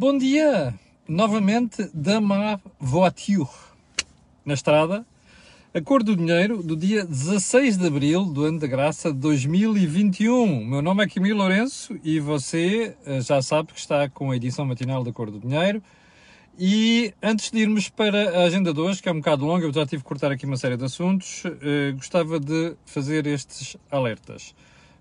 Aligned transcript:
Bom 0.00 0.16
dia! 0.16 0.72
Novamente 1.06 1.90
da 1.92 2.22
ma 2.22 2.58
voiture. 2.78 3.50
Na 4.46 4.54
estrada, 4.54 5.04
a 5.74 5.80
cor 5.82 6.02
do 6.02 6.16
dinheiro 6.16 6.62
do 6.62 6.74
dia 6.74 7.04
16 7.04 7.76
de 7.76 7.86
abril 7.86 8.24
do 8.24 8.44
ano 8.44 8.58
da 8.58 8.66
graça 8.66 9.12
de 9.12 9.18
2021. 9.18 10.64
Meu 10.64 10.80
nome 10.80 11.04
é 11.04 11.06
Camilo 11.06 11.40
Lourenço 11.40 12.00
e 12.02 12.18
você 12.18 12.96
eh, 13.04 13.20
já 13.20 13.42
sabe 13.42 13.74
que 13.74 13.78
está 13.78 14.08
com 14.08 14.30
a 14.30 14.36
edição 14.36 14.64
matinal 14.64 15.04
da 15.04 15.12
cor 15.12 15.30
do 15.30 15.38
dinheiro. 15.38 15.82
E 16.58 17.12
antes 17.22 17.50
de 17.50 17.58
irmos 17.58 17.90
para 17.90 18.40
a 18.40 18.44
agenda 18.44 18.72
de 18.72 18.80
hoje, 18.80 19.02
que 19.02 19.08
é 19.10 19.12
um 19.12 19.16
bocado 19.16 19.44
longa, 19.44 19.66
eu 19.66 19.72
já 19.72 19.84
tive 19.84 20.02
que 20.02 20.08
cortar 20.08 20.32
aqui 20.32 20.46
uma 20.46 20.56
série 20.56 20.78
de 20.78 20.84
assuntos, 20.86 21.42
eh, 21.44 21.92
gostava 21.92 22.40
de 22.40 22.74
fazer 22.86 23.26
estes 23.26 23.76
alertas. 23.90 24.54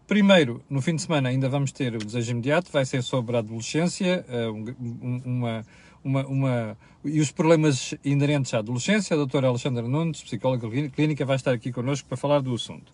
Primeiro, 0.10 0.64
no 0.68 0.82
fim 0.82 0.96
de 0.96 1.04
semana 1.04 1.30
ainda 1.30 1.48
vamos 1.48 1.72
ter 1.72 1.94
o 1.94 2.00
desejo 2.00 2.32
imediato, 2.32 2.72
vai 2.72 2.84
ser 2.84 3.04
sobre 3.04 3.36
a 3.36 3.40
adolescência, 3.40 4.26
um, 4.52 5.22
uma, 5.24 5.66
uma, 6.04 6.26
uma, 6.26 6.78
e 7.06 7.22
os 7.22 7.32
problemas 7.32 7.94
inerentes 8.04 8.52
à 8.56 8.58
adolescência. 8.58 9.14
A 9.14 9.18
doutora 9.18 9.50
Alexandra 9.50 9.88
Nunes, 9.88 10.24
psicóloga 10.24 10.68
clínica, 10.90 11.24
vai 11.26 11.36
estar 11.36 11.52
aqui 11.52 11.72
connosco 11.72 12.08
para 12.08 12.18
falar 12.18 12.42
do 12.42 12.56
assunto. 12.56 12.92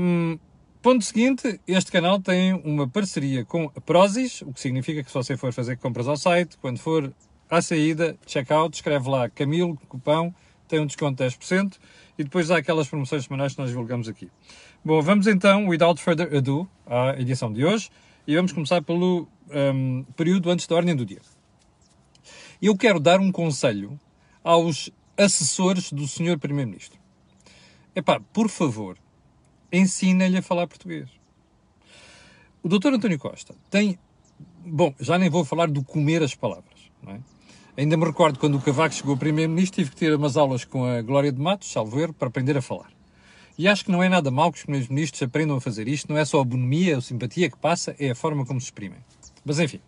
Um, 0.00 0.38
ponto 0.80 1.04
seguinte, 1.04 1.60
este 1.66 1.90
canal 1.90 2.20
tem 2.20 2.52
uma 2.52 2.86
parceria 2.86 3.44
com 3.44 3.64
a 3.74 3.80
Prozis, 3.80 4.42
o 4.42 4.52
que 4.52 4.60
significa 4.60 5.02
que 5.02 5.10
se 5.10 5.14
você 5.14 5.36
for 5.36 5.52
fazer 5.52 5.76
compras 5.76 6.06
ao 6.06 6.16
site, 6.16 6.56
quando 6.58 6.78
for 6.78 7.12
à 7.50 7.60
saída, 7.60 8.16
checkout, 8.28 8.76
escreve 8.76 9.08
lá 9.08 9.28
Camilo, 9.28 9.76
cupão, 9.88 10.32
tem 10.68 10.78
um 10.78 10.86
desconto 10.86 11.20
de 11.20 11.28
10%, 11.28 11.78
e 12.20 12.24
depois 12.24 12.50
há 12.50 12.58
aquelas 12.58 12.86
promoções 12.86 13.24
semanais 13.24 13.54
que 13.54 13.58
nós 13.58 13.70
divulgamos 13.70 14.06
aqui. 14.06 14.30
Bom, 14.84 15.00
vamos 15.00 15.26
então, 15.26 15.66
without 15.66 16.00
further 16.02 16.36
ado, 16.36 16.68
à 16.86 17.18
edição 17.18 17.50
de 17.50 17.64
hoje 17.64 17.88
e 18.26 18.36
vamos 18.36 18.52
começar 18.52 18.82
pelo 18.82 19.26
um, 19.50 20.04
período 20.14 20.50
antes 20.50 20.66
da 20.66 20.76
ordem 20.76 20.94
do 20.94 21.06
dia. 21.06 21.22
Eu 22.60 22.76
quero 22.76 23.00
dar 23.00 23.20
um 23.20 23.32
conselho 23.32 23.98
aos 24.44 24.90
assessores 25.16 25.90
do 25.90 26.06
Sr. 26.06 26.38
Primeiro-Ministro. 26.38 26.98
Epá, 27.96 28.20
por 28.20 28.50
favor, 28.50 28.98
ensina-lhe 29.72 30.36
a 30.36 30.42
falar 30.42 30.66
português. 30.66 31.08
O 32.62 32.68
Dr. 32.68 32.88
António 32.88 33.18
Costa 33.18 33.54
tem. 33.70 33.98
Bom, 34.62 34.94
já 35.00 35.18
nem 35.18 35.30
vou 35.30 35.42
falar 35.42 35.70
do 35.70 35.82
comer 35.82 36.22
as 36.22 36.34
palavras, 36.34 36.92
não 37.02 37.14
é? 37.14 37.20
Ainda 37.80 37.96
me 37.96 38.04
recordo 38.04 38.38
quando 38.38 38.58
o 38.58 38.60
Cavaco 38.60 38.94
chegou 38.94 39.14
a 39.14 39.16
Primeiro-Ministro, 39.16 39.76
tive 39.76 39.88
que 39.88 39.96
ter 39.96 40.14
umas 40.14 40.36
aulas 40.36 40.66
com 40.66 40.84
a 40.84 41.00
Glória 41.00 41.32
de 41.32 41.40
Matos, 41.40 41.72
salvo 41.72 41.98
erro, 41.98 42.12
para 42.12 42.28
aprender 42.28 42.54
a 42.54 42.60
falar. 42.60 42.92
E 43.56 43.66
acho 43.66 43.86
que 43.86 43.90
não 43.90 44.02
é 44.02 44.08
nada 44.10 44.30
mal 44.30 44.52
que 44.52 44.58
os 44.58 44.64
primeiros 44.64 44.90
ministros 44.90 45.22
aprendam 45.22 45.56
a 45.56 45.62
fazer 45.62 45.88
isto, 45.88 46.06
não 46.12 46.18
é 46.18 46.26
só 46.26 46.42
a 46.42 46.44
bonomia, 46.44 46.98
a 46.98 47.00
simpatia 47.00 47.48
que 47.48 47.56
passa, 47.56 47.96
é 47.98 48.10
a 48.10 48.14
forma 48.14 48.44
como 48.44 48.60
se 48.60 48.66
exprimem. 48.66 48.98
Mas 49.46 49.58
enfim, 49.58 49.80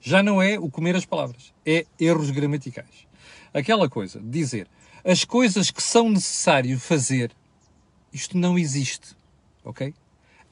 já 0.00 0.24
não 0.24 0.42
é 0.42 0.58
o 0.58 0.68
comer 0.68 0.96
as 0.96 1.06
palavras, 1.06 1.54
é 1.64 1.86
erros 2.00 2.32
gramaticais. 2.32 3.06
Aquela 3.54 3.88
coisa 3.88 4.18
de 4.18 4.28
dizer 4.28 4.68
as 5.04 5.24
coisas 5.24 5.70
que 5.70 5.84
são 5.84 6.10
necessário 6.10 6.76
fazer, 6.80 7.30
isto 8.12 8.36
não 8.36 8.58
existe, 8.58 9.16
ok? 9.64 9.94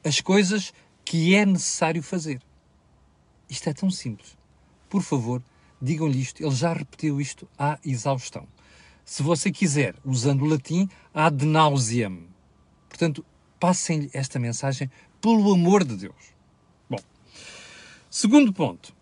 As 0.01 0.21
coisas 0.21 0.73
que 1.03 1.35
é 1.35 1.45
necessário 1.45 2.01
fazer. 2.01 2.41
Isto 3.49 3.69
é 3.69 3.73
tão 3.73 3.91
simples. 3.91 4.37
Por 4.89 5.01
favor, 5.01 5.43
digam-lhe 5.85 6.19
isto. 6.19 6.43
Ele 6.43 6.55
já 6.55 6.73
repetiu 6.73 7.21
isto 7.21 7.47
à 7.57 7.79
exaustão. 7.85 8.47
Se 9.05 9.21
você 9.21 9.51
quiser, 9.51 9.95
usando 10.03 10.41
o 10.41 10.45
latim, 10.45 10.89
ad 11.13 11.45
nauseam. 11.45 12.23
Portanto, 12.89 13.23
passem-lhe 13.59 14.09
esta 14.13 14.39
mensagem 14.39 14.89
pelo 15.21 15.53
amor 15.53 15.83
de 15.83 15.95
Deus. 15.95 16.33
Bom, 16.89 16.99
segundo 18.09 18.51
ponto. 18.51 18.93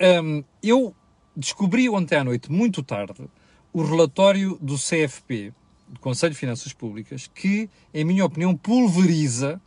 Um, 0.00 0.42
eu 0.62 0.94
descobri 1.36 1.88
ontem 1.88 2.16
à 2.16 2.24
noite, 2.24 2.50
muito 2.50 2.82
tarde, 2.82 3.28
o 3.72 3.82
relatório 3.82 4.58
do 4.60 4.76
CFP, 4.76 5.52
do 5.88 6.00
Conselho 6.00 6.32
de 6.32 6.38
Finanças 6.38 6.72
Públicas, 6.72 7.30
que, 7.32 7.68
em 7.92 8.04
minha 8.04 8.24
opinião, 8.24 8.56
pulveriza 8.56 9.60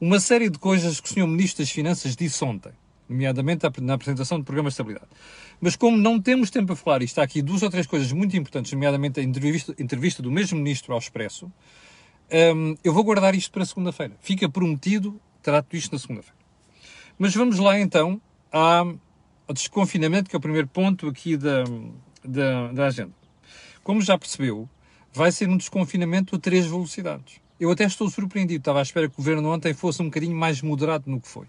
uma 0.00 0.20
série 0.20 0.50
de 0.50 0.58
coisas 0.58 1.00
que 1.00 1.10
o 1.10 1.14
Sr. 1.14 1.26
Ministro 1.26 1.62
das 1.62 1.70
Finanças 1.70 2.14
disse 2.14 2.44
ontem, 2.44 2.72
nomeadamente 3.08 3.66
na 3.80 3.94
apresentação 3.94 4.38
do 4.38 4.44
Programa 4.44 4.68
de 4.68 4.74
Estabilidade. 4.74 5.10
Mas 5.60 5.76
como 5.76 5.96
não 5.96 6.20
temos 6.20 6.50
tempo 6.50 6.72
a 6.72 6.76
falar, 6.76 7.02
e 7.02 7.04
está 7.04 7.22
aqui 7.22 7.42
duas 7.42 7.62
ou 7.62 7.70
três 7.70 7.86
coisas 7.86 8.10
muito 8.12 8.36
importantes, 8.36 8.72
nomeadamente 8.72 9.20
a 9.20 9.22
entrevista, 9.22 9.74
entrevista 9.78 10.22
do 10.22 10.30
mesmo 10.30 10.58
Ministro 10.58 10.92
ao 10.92 10.98
Expresso, 10.98 11.50
um, 12.56 12.74
eu 12.82 12.92
vou 12.92 13.04
guardar 13.04 13.34
isto 13.34 13.52
para 13.52 13.64
segunda-feira. 13.64 14.14
Fica 14.20 14.48
prometido, 14.48 15.20
trato 15.42 15.76
isto 15.76 15.92
na 15.92 15.98
segunda-feira. 15.98 16.36
Mas 17.18 17.34
vamos 17.34 17.58
lá 17.58 17.78
então 17.78 18.20
ao 18.52 18.98
desconfinamento, 19.54 20.28
que 20.28 20.36
é 20.36 20.38
o 20.38 20.42
primeiro 20.42 20.66
ponto 20.66 21.08
aqui 21.08 21.36
da, 21.36 21.64
da, 22.24 22.72
da 22.72 22.86
agenda. 22.86 23.14
Como 23.82 24.00
já 24.00 24.18
percebeu, 24.18 24.68
vai 25.12 25.30
ser 25.30 25.48
um 25.48 25.56
desconfinamento 25.56 26.36
a 26.36 26.38
três 26.38 26.66
velocidades. 26.66 27.40
Eu 27.58 27.70
até 27.70 27.84
estou 27.84 28.10
surpreendido, 28.10 28.58
estava 28.58 28.80
à 28.80 28.82
espera 28.82 29.08
que 29.08 29.14
o 29.14 29.16
governo 29.16 29.50
ontem 29.50 29.72
fosse 29.72 30.02
um 30.02 30.06
bocadinho 30.06 30.36
mais 30.36 30.60
moderado 30.60 31.10
no 31.10 31.20
que 31.20 31.28
foi. 31.28 31.46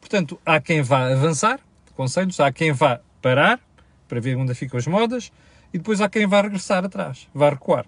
Portanto, 0.00 0.40
há 0.44 0.60
quem 0.60 0.82
vá 0.82 1.12
avançar, 1.12 1.60
conselhos, 1.94 2.38
há 2.40 2.52
quem 2.52 2.72
vá 2.72 3.00
parar, 3.20 3.60
para 4.08 4.20
ver 4.20 4.36
onde 4.36 4.54
ficam 4.54 4.78
as 4.78 4.86
modas, 4.86 5.32
e 5.72 5.78
depois 5.78 6.00
há 6.00 6.08
quem 6.08 6.26
vá 6.26 6.40
regressar 6.40 6.84
atrás, 6.84 7.28
vá 7.34 7.50
recuar. 7.50 7.86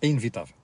É 0.00 0.06
inevitável 0.06 0.54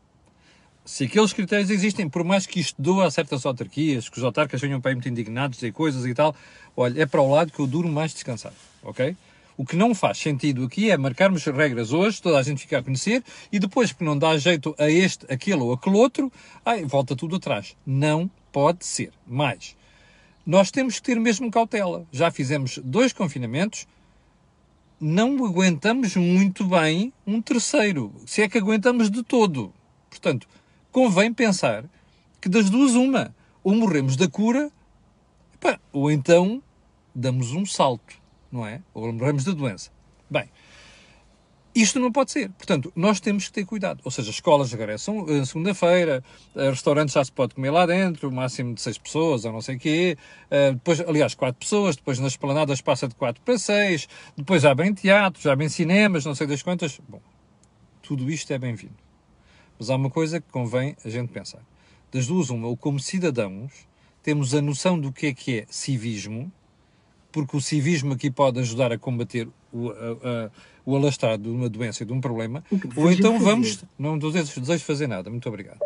se 0.88 1.04
aqueles 1.04 1.34
critérios 1.34 1.68
existem, 1.68 2.08
por 2.08 2.24
mais 2.24 2.46
que 2.46 2.60
isto 2.60 2.80
doa 2.80 3.06
a 3.06 3.10
certas 3.10 3.44
autarquias, 3.44 4.08
que 4.08 4.16
os 4.16 4.24
autarcas 4.24 4.58
venham 4.58 4.80
para 4.80 4.90
aí 4.90 4.94
muito 4.94 5.06
indignados 5.06 5.62
e 5.62 5.70
coisas 5.70 6.06
e 6.06 6.14
tal, 6.14 6.34
olha, 6.74 7.02
é 7.02 7.04
para 7.04 7.20
o 7.20 7.30
lado 7.30 7.52
que 7.52 7.60
eu 7.60 7.66
duro 7.66 7.86
mais 7.86 8.14
descansado, 8.14 8.54
ok? 8.82 9.14
O 9.54 9.66
que 9.66 9.76
não 9.76 9.94
faz 9.94 10.16
sentido 10.16 10.64
aqui 10.64 10.90
é 10.90 10.96
marcarmos 10.96 11.44
regras 11.44 11.92
hoje, 11.92 12.22
toda 12.22 12.38
a 12.38 12.42
gente 12.42 12.62
ficar 12.62 12.78
a 12.78 12.82
conhecer, 12.82 13.22
e 13.52 13.58
depois, 13.58 13.92
porque 13.92 14.04
não 14.04 14.16
dá 14.16 14.38
jeito 14.38 14.74
a 14.78 14.90
este, 14.90 15.30
aquele 15.30 15.60
ou 15.60 15.74
aquele 15.74 15.96
outro, 15.96 16.32
ai, 16.64 16.86
volta 16.86 17.14
tudo 17.14 17.36
atrás. 17.36 17.76
Não 17.84 18.30
pode 18.50 18.86
ser. 18.86 19.12
Mais, 19.26 19.76
nós 20.48 20.70
temos 20.70 20.94
que 20.94 21.02
ter 21.02 21.20
mesmo 21.20 21.50
cautela. 21.50 22.06
Já 22.10 22.30
fizemos 22.30 22.80
dois 22.82 23.12
confinamentos, 23.12 23.86
não 24.98 25.44
aguentamos 25.44 26.16
muito 26.16 26.64
bem 26.64 27.12
um 27.26 27.42
terceiro, 27.42 28.14
se 28.24 28.40
é 28.40 28.48
que 28.48 28.56
aguentamos 28.56 29.10
de 29.10 29.22
todo. 29.22 29.74
Portanto, 30.08 30.48
convém 30.90 31.34
pensar 31.34 31.84
que 32.40 32.48
das 32.48 32.70
duas 32.70 32.94
uma, 32.94 33.34
ou 33.62 33.74
morremos 33.74 34.16
da 34.16 34.26
cura, 34.26 34.72
ou 35.92 36.10
então 36.10 36.62
damos 37.14 37.52
um 37.52 37.66
salto, 37.66 38.14
não 38.50 38.64
é? 38.64 38.80
Ou 38.94 39.12
morremos 39.12 39.44
da 39.44 39.52
doença. 39.52 39.90
Bem, 40.30 40.48
isto 41.80 42.00
não 42.00 42.10
pode 42.10 42.32
ser. 42.32 42.50
Portanto, 42.50 42.92
nós 42.96 43.20
temos 43.20 43.46
que 43.46 43.52
ter 43.52 43.64
cuidado. 43.64 44.00
Ou 44.04 44.10
seja, 44.10 44.30
escolas 44.30 44.72
regressam 44.72 45.20
uh, 45.20 45.46
segunda-feira, 45.46 46.24
uh, 46.54 46.70
restaurantes 46.70 47.14
já 47.14 47.24
se 47.24 47.30
pode 47.30 47.54
comer 47.54 47.70
lá 47.70 47.86
dentro, 47.86 48.28
o 48.28 48.32
máximo 48.32 48.74
de 48.74 48.80
seis 48.80 48.98
pessoas, 48.98 49.44
ou 49.44 49.52
não 49.52 49.60
sei 49.60 49.76
o 49.76 49.78
quê. 49.78 50.16
Uh, 50.46 50.74
depois, 50.74 51.00
aliás, 51.00 51.34
quatro 51.34 51.58
pessoas, 51.58 51.96
depois 51.96 52.18
nas 52.18 52.32
esplanadas 52.32 52.80
passa 52.80 53.06
de 53.06 53.14
quatro 53.14 53.40
para 53.42 53.58
seis, 53.58 54.08
depois 54.36 54.62
já 54.62 54.74
bem 54.74 54.92
teatro, 54.92 55.40
já 55.40 55.54
bem 55.54 55.68
cinemas, 55.68 56.24
não 56.24 56.34
sei 56.34 56.46
das 56.46 56.62
quantas. 56.62 57.00
Bom, 57.08 57.20
tudo 58.02 58.30
isto 58.30 58.52
é 58.52 58.58
bem-vindo. 58.58 58.96
Mas 59.78 59.90
há 59.90 59.96
uma 59.96 60.10
coisa 60.10 60.40
que 60.40 60.50
convém 60.50 60.96
a 61.04 61.08
gente 61.08 61.32
pensar. 61.32 61.62
Das 62.10 62.26
duas, 62.26 62.50
uma, 62.50 62.66
ou 62.66 62.76
como 62.76 62.98
cidadãos, 62.98 63.72
temos 64.22 64.54
a 64.54 64.60
noção 64.60 64.98
do 64.98 65.12
que 65.12 65.26
é 65.26 65.34
que 65.34 65.58
é 65.60 65.66
civismo, 65.68 66.50
porque 67.30 67.56
o 67.56 67.60
civismo 67.60 68.14
aqui 68.14 68.30
pode 68.30 68.58
ajudar 68.58 68.92
a 68.92 68.98
combater 68.98 69.46
o, 69.72 69.90
a, 69.90 69.92
a, 69.92 70.50
o 70.84 70.96
alastrar 70.96 71.38
de 71.38 71.48
uma 71.48 71.68
doença 71.68 72.02
e 72.02 72.06
de 72.06 72.12
um 72.12 72.20
problema, 72.20 72.64
ou 72.96 73.10
então 73.10 73.38
vamos. 73.38 73.84
Não 73.98 74.18
desejo, 74.18 74.60
desejo 74.60 74.84
fazer 74.84 75.06
nada, 75.06 75.30
muito 75.30 75.48
obrigado. 75.48 75.80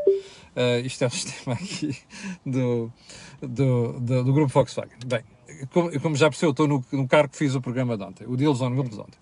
Uh, 0.55 0.85
isto 0.85 1.03
é 1.03 1.07
o 1.07 1.11
sistema 1.13 1.55
aqui 1.55 1.97
do, 2.45 2.93
do, 3.41 4.01
do, 4.01 4.25
do 4.25 4.33
grupo 4.33 4.53
Volkswagen. 4.53 4.97
Bem, 5.07 5.23
como, 5.71 6.01
como, 6.01 6.17
já 6.17 6.29
percebeu, 6.29 6.51
estou 6.51 6.69
no, 6.69 6.85
no 6.93 7.09
carro 7.09 7.29
que 7.29 7.37
fiz 7.37 7.55
o 7.55 7.61
programa 7.61 7.97
de 7.97 8.05
ontem, 8.05 8.27
o 8.27 8.37
Deals 8.37 8.61
on 8.61 8.71
Wheels 8.71 8.91
de 8.91 9.01
ontem. 9.01 9.19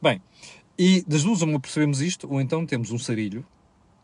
Bem, 0.00 0.20
e 0.78 1.04
das 1.06 1.22
duas, 1.22 1.42
uma 1.42 1.60
percebemos 1.60 2.00
isto, 2.00 2.28
ou 2.30 2.40
então 2.40 2.66
temos 2.66 2.90
um 2.90 2.98
sarilho 2.98 3.44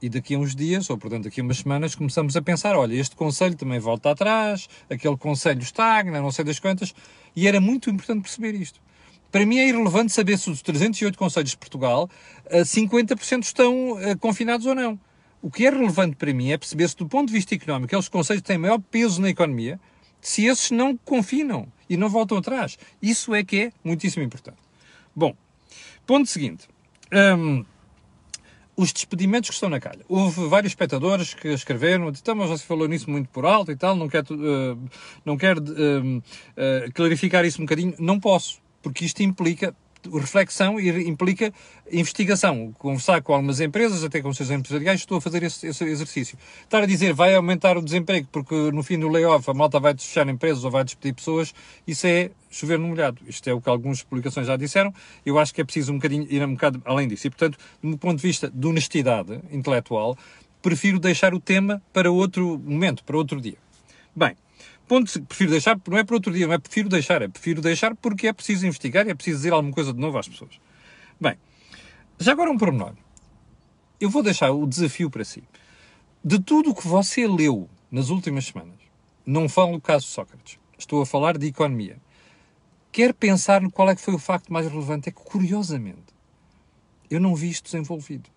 e 0.01 0.09
daqui 0.09 0.35
a 0.35 0.39
uns 0.39 0.55
dias, 0.55 0.89
ou 0.91 0.97
portanto 0.97 1.25
daqui 1.25 1.41
a 1.41 1.45
umas 1.45 1.59
semanas, 1.59 1.95
começamos 1.95 2.37
a 2.37 2.43
pensar: 2.43 2.77
olha, 2.77 2.95
este 2.95 3.17
conselho 3.17 3.57
também 3.57 3.79
volta 3.79 4.11
atrás, 4.11 4.69
aquele 4.89 5.17
conselho 5.17 5.61
estagna, 5.61 6.21
não 6.21 6.31
sei 6.31 6.45
das 6.45 6.59
quantas, 6.59 6.95
e 7.35 7.49
era 7.49 7.61
muito 7.61 7.91
importante 7.91 8.23
perceber 8.23 8.55
isto. 8.55 8.81
Para 9.31 9.45
mim 9.45 9.59
é 9.59 9.69
irrelevante 9.69 10.13
saber 10.13 10.39
se 10.39 10.49
dos 10.49 10.63
308 10.63 11.19
conselhos 11.19 11.51
de 11.51 11.59
Portugal, 11.59 12.09
50% 12.51 13.37
eh, 13.37 13.41
estão 13.41 14.01
eh, 14.01 14.17
confinados 14.17 14.67
ou 14.67 14.75
não. 14.75 14.99
O 15.43 15.51
que 15.51 15.67
é 15.67 15.71
relevante 15.71 16.17
para 16.17 16.33
mim 16.33 16.51
é 16.51 16.59
perceber 16.59 16.89
se, 16.89 16.97
do 16.97 17.07
ponto 17.07 17.29
de 17.29 17.35
vista 17.35 17.55
económico, 17.55 17.87
aqueles 17.87 18.09
conselhos 18.09 18.43
têm 18.43 18.59
maior 18.59 18.79
peso 18.79 19.21
na 19.21 19.29
economia, 19.29 19.79
se 20.21 20.47
esses 20.47 20.71
não 20.71 20.97
confinam 20.97 21.69
e 21.89 21.97
não 21.97 22.09
voltam 22.09 22.39
atrás. 22.39 22.79
Isso 23.01 23.35
é 23.35 23.45
que 23.45 23.61
é 23.61 23.73
muitíssimo 23.85 24.25
importante. 24.25 24.59
Bom, 25.15 25.37
ponto 26.07 26.29
seguinte. 26.29 26.67
Hum, 27.13 27.65
os 28.77 28.93
despedimentos 28.93 29.51
que 29.51 29.55
estão 29.55 29.69
na 29.69 29.81
calha. 29.81 30.05
Houve 30.09 30.47
vários 30.47 30.71
espectadores 30.71 31.35
que 31.35 31.49
escreveram, 31.49 32.09
então, 32.09 32.35
mas 32.37 32.49
você 32.49 32.65
falou 32.65 32.87
nisso 32.87 33.11
muito 33.11 33.29
por 33.29 33.45
alto 33.45 33.73
e 33.73 33.77
tal, 33.77 33.97
não 33.97 34.09
quer, 34.09 34.23
uh, 34.23 34.35
uh, 34.37 36.19
uh, 36.19 36.23
clarificar 36.95 37.45
isso 37.45 37.61
um 37.61 37.65
bocadinho. 37.65 37.95
Não 37.99 38.21
posso, 38.21 38.61
porque 38.83 39.05
isto 39.05 39.23
implica 39.23 39.75
reflexão 40.17 40.79
e 40.79 41.09
implica 41.09 41.53
investigação. 41.91 42.73
Conversar 42.79 43.21
com 43.23 43.35
algumas 43.35 43.61
empresas, 43.61 44.05
até 44.05 44.21
com 44.23 44.33
seus 44.33 44.51
empresariais, 44.51 45.01
estou 45.01 45.19
a 45.19 45.21
fazer 45.21 45.43
esse, 45.43 45.67
esse, 45.67 45.85
exercício. 45.85 46.39
Estar 46.63 46.83
a 46.83 46.87
dizer 46.87 47.13
vai 47.13 47.35
aumentar 47.35 47.77
o 47.77 47.83
desemprego 47.83 48.29
porque 48.31 48.55
no 48.73 48.83
fim 48.83 48.99
do 48.99 49.09
layoff 49.09 49.51
a 49.51 49.55
malta 49.55 49.81
vai 49.81 49.95
fechar 49.95 50.29
empresas 50.29 50.65
ou 50.65 50.71
vai 50.71 50.85
despedir 50.85 51.15
pessoas, 51.15 51.55
isso 51.87 52.07
é 52.07 52.31
chover 52.51 52.79
no 52.79 52.89
molhado. 52.89 53.21
Isto 53.27 53.51
é 53.51 53.53
o 53.53 53.61
que 53.61 53.69
algumas 53.69 54.03
publicações 54.03 54.47
já 54.47 54.57
disseram. 54.57 54.95
Eu 55.25 55.39
acho 55.39 55.53
que 55.53 55.61
é 55.61 55.65
preciso 55.65 55.93
um 55.93 55.97
bocadinho 55.97 56.27
ir 56.31 56.43
um 56.45 56.55
bocado 56.55 56.81
além 56.85 57.09
disso. 57.09 57.27
E, 57.27 57.31
portanto, 57.31 57.59
do 57.83 57.99
ponto 57.99 58.17
de 58.17 58.23
vista 58.23 58.51
de 58.51 58.67
honestidade 58.67 59.41
intelectual, 59.51 60.17
prefiro 60.63 60.99
deixar 60.99 61.35
o 61.35 61.41
tema 61.41 61.83
para 61.93 62.11
outro 62.11 62.59
momento, 62.59 63.05
para 63.05 63.17
outro 63.17 63.41
dia. 63.41 63.57
Bem, 64.15 64.35
ponto 64.89 65.23
prefiro 65.23 65.51
deixar, 65.51 65.79
não 65.87 65.99
é 65.99 66.03
para 66.03 66.17
outro 66.17 66.33
dia, 66.33 66.47
não 66.47 66.55
é 66.55 66.59
prefiro 66.59 66.89
deixar, 66.89 67.21
é 67.21 67.29
prefiro 67.29 67.61
deixar 67.61 67.95
porque 67.95 68.27
é 68.27 68.33
preciso 68.33 68.67
investigar 68.67 69.07
e 69.07 69.11
é 69.11 69.15
preciso 69.15 69.37
dizer 69.37 69.53
alguma 69.53 69.73
coisa 69.73 69.93
de 69.93 70.01
novo 70.01 70.19
às 70.19 70.27
pessoas. 70.27 70.59
Bem, 71.21 71.37
já 72.19 72.33
agora 72.33 72.51
um 72.51 72.57
pormenor. 72.57 72.95
Eu 74.01 74.09
vou 74.09 74.23
deixar 74.23 74.51
o 74.51 74.67
desafio 74.67 75.11
para 75.11 75.25
si. 75.25 75.45
De 76.25 76.41
tudo 76.41 76.71
o 76.71 76.75
que 76.75 76.87
você 76.89 77.27
leu 77.27 77.69
nas 77.91 78.09
últimas 78.09 78.47
semanas, 78.47 78.79
não 79.25 79.49
falo 79.49 79.73
do 79.73 79.81
caso 79.81 80.07
Sócrates, 80.07 80.59
estou 80.79 81.03
a 81.03 81.07
falar 81.07 81.37
de 81.37 81.47
economia. 81.47 81.99
Quer 82.91 83.13
pensar 83.13 83.61
no 83.61 83.71
qual 83.71 83.91
é 83.91 83.95
que 83.95 84.01
foi 84.01 84.15
o 84.15 84.19
facto 84.19 84.53
mais 84.53 84.67
relevante? 84.67 85.11
É 85.11 85.13
que, 85.13 85.23
curiosamente, 85.23 86.15
eu 87.11 87.21
não 87.21 87.35
vi 87.35 87.51
isto 87.51 87.65
desenvolvido. 87.65 88.31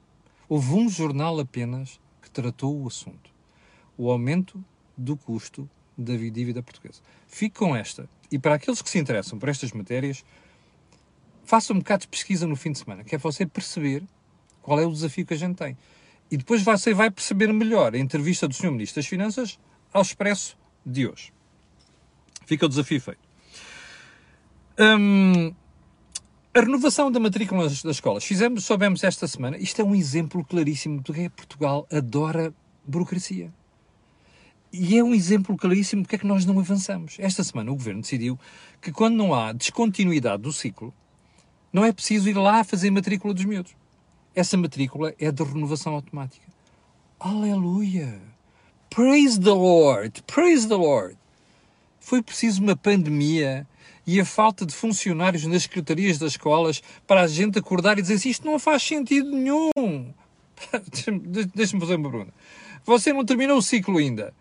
Houve 0.50 0.74
um 0.74 0.90
jornal 0.90 1.40
apenas 1.40 2.00
que 2.22 2.30
tratou 2.30 2.82
o 2.82 2.88
assunto. 2.88 3.32
O 3.98 4.12
aumento 4.12 4.64
do 4.98 5.16
custo 5.16 5.70
da 5.98 6.16
dívida 6.16 6.64
portuguesa. 6.64 7.02
Fico 7.28 7.60
com 7.60 7.76
esta. 7.76 8.10
E 8.32 8.40
para 8.40 8.56
aqueles 8.56 8.82
que 8.82 8.90
se 8.90 8.98
interessam 8.98 9.38
por 9.38 9.50
estas 9.50 9.72
matérias, 9.72 10.24
faça 11.44 11.74
um 11.74 11.80
bocado 11.80 12.02
de 12.02 12.08
pesquisa 12.08 12.48
no 12.48 12.56
fim 12.56 12.72
de 12.72 12.80
semana, 12.80 13.04
que 13.04 13.16
é 13.16 13.18
você 13.18 13.46
perceber 13.46 14.04
qual 14.62 14.80
é 14.80 14.86
o 14.86 14.92
desafio 14.92 15.26
que 15.26 15.34
a 15.34 15.38
gente 15.38 15.58
tem. 15.58 15.78
E 16.30 16.38
depois 16.38 16.64
você 16.64 16.94
vai 16.94 17.12
perceber 17.12 17.52
melhor 17.52 17.94
a 17.94 17.98
entrevista 17.98 18.48
do 18.48 18.54
Sr. 18.54 18.72
Ministro 18.72 19.02
das 19.02 19.08
Finanças 19.08 19.60
ao 19.92 20.02
Expresso 20.02 20.58
de 20.86 21.08
hoje. 21.08 21.34
Fica 22.46 22.66
o 22.66 22.70
desafio 22.70 23.02
feito. 23.02 23.20
Hum, 24.80 25.54
a 26.54 26.60
renovação 26.60 27.12
da 27.12 27.20
matrícula 27.20 27.64
das, 27.64 27.84
das 27.84 27.98
escolas. 27.98 28.24
Fizemos, 28.24 28.64
soubemos 28.64 29.04
esta 29.04 29.28
semana. 29.28 29.58
Isto 29.58 29.82
é 29.82 29.86
um 29.86 29.96
exemplo 29.96 30.44
claríssimo 30.44 31.02
do 31.02 31.14
que 31.14 31.22
é 31.22 31.30
Portugal 31.30 31.88
adora 31.92 32.54
burocracia. 32.86 33.54
E 34.74 34.98
é 34.98 35.04
um 35.04 35.14
exemplo 35.14 35.58
claríssimo 35.58 36.04
porque 36.04 36.16
é 36.16 36.20
que 36.20 36.26
nós 36.26 36.46
não 36.46 36.58
avançamos. 36.58 37.18
Esta 37.20 37.44
semana 37.44 37.72
o 37.72 37.76
Governo 37.76 38.02
decidiu 38.02 38.40
que 38.82 38.90
quando 38.90 39.16
não 39.16 39.34
há 39.34 39.52
descontinuidade 39.52 40.44
do 40.44 40.54
ciclo, 40.54 40.94
não 41.74 41.84
é 41.84 41.92
preciso 41.92 42.30
ir 42.30 42.38
lá 42.38 42.64
fazer 42.64 42.90
matrícula 42.90 43.34
dos 43.34 43.44
miúdos. 43.44 43.76
Essa 44.34 44.56
matrícula 44.56 45.14
é 45.20 45.30
de 45.30 45.44
renovação 45.44 45.94
automática. 45.94 46.46
Aleluia! 47.20 48.22
Praise 48.90 49.38
the 49.40 49.52
Lord! 49.52 50.24
Praise 50.24 50.66
the 50.68 50.76
Lord! 50.76 51.18
Foi 52.00 52.22
preciso 52.22 52.64
uma 52.64 52.76
pandemia 52.76 53.68
e 54.08 54.22
a 54.22 54.26
falta 54.26 54.66
de 54.66 54.74
funcionários 54.74 55.46
nas 55.46 55.64
secretarias 55.64 56.18
das 56.18 56.32
escolas 56.32 56.82
para 57.06 57.22
a 57.22 57.28
gente 57.28 57.60
acordar 57.60 58.00
e 58.00 58.02
dizer 58.02 58.16
assim, 58.16 58.30
isto 58.30 58.46
não 58.46 58.58
faz 58.58 58.84
sentido 58.84 59.32
nenhum. 59.32 60.14
Deixa-me 61.54 61.82
fazer 61.82 61.96
uma 61.96 62.10
pergunta. 62.10 62.34
Você 62.86 63.12
não 63.12 63.26
terminou 63.26 63.58
o 63.58 63.62
ciclo 63.62 63.98
ainda 63.98 64.34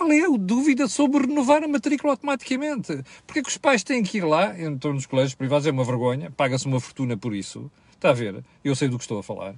qual 0.00 0.10
é 0.12 0.24
a 0.24 0.28
dúvida 0.38 0.88
sobre 0.88 1.26
renovar 1.26 1.62
a 1.62 1.68
matrícula 1.68 2.14
automaticamente? 2.14 3.04
Porque 3.26 3.40
é 3.40 3.42
que 3.42 3.50
os 3.50 3.58
pais 3.58 3.84
têm 3.84 4.02
que 4.02 4.16
ir 4.16 4.24
lá, 4.24 4.58
então 4.58 4.94
nos 4.94 5.04
colégios 5.04 5.34
privados 5.34 5.66
é 5.66 5.70
uma 5.70 5.84
vergonha, 5.84 6.30
paga-se 6.30 6.64
uma 6.64 6.80
fortuna 6.80 7.18
por 7.18 7.34
isso, 7.34 7.70
está 7.92 8.08
a 8.08 8.12
ver? 8.14 8.42
Eu 8.64 8.74
sei 8.74 8.88
do 8.88 8.96
que 8.96 9.04
estou 9.04 9.18
a 9.18 9.22
falar. 9.22 9.54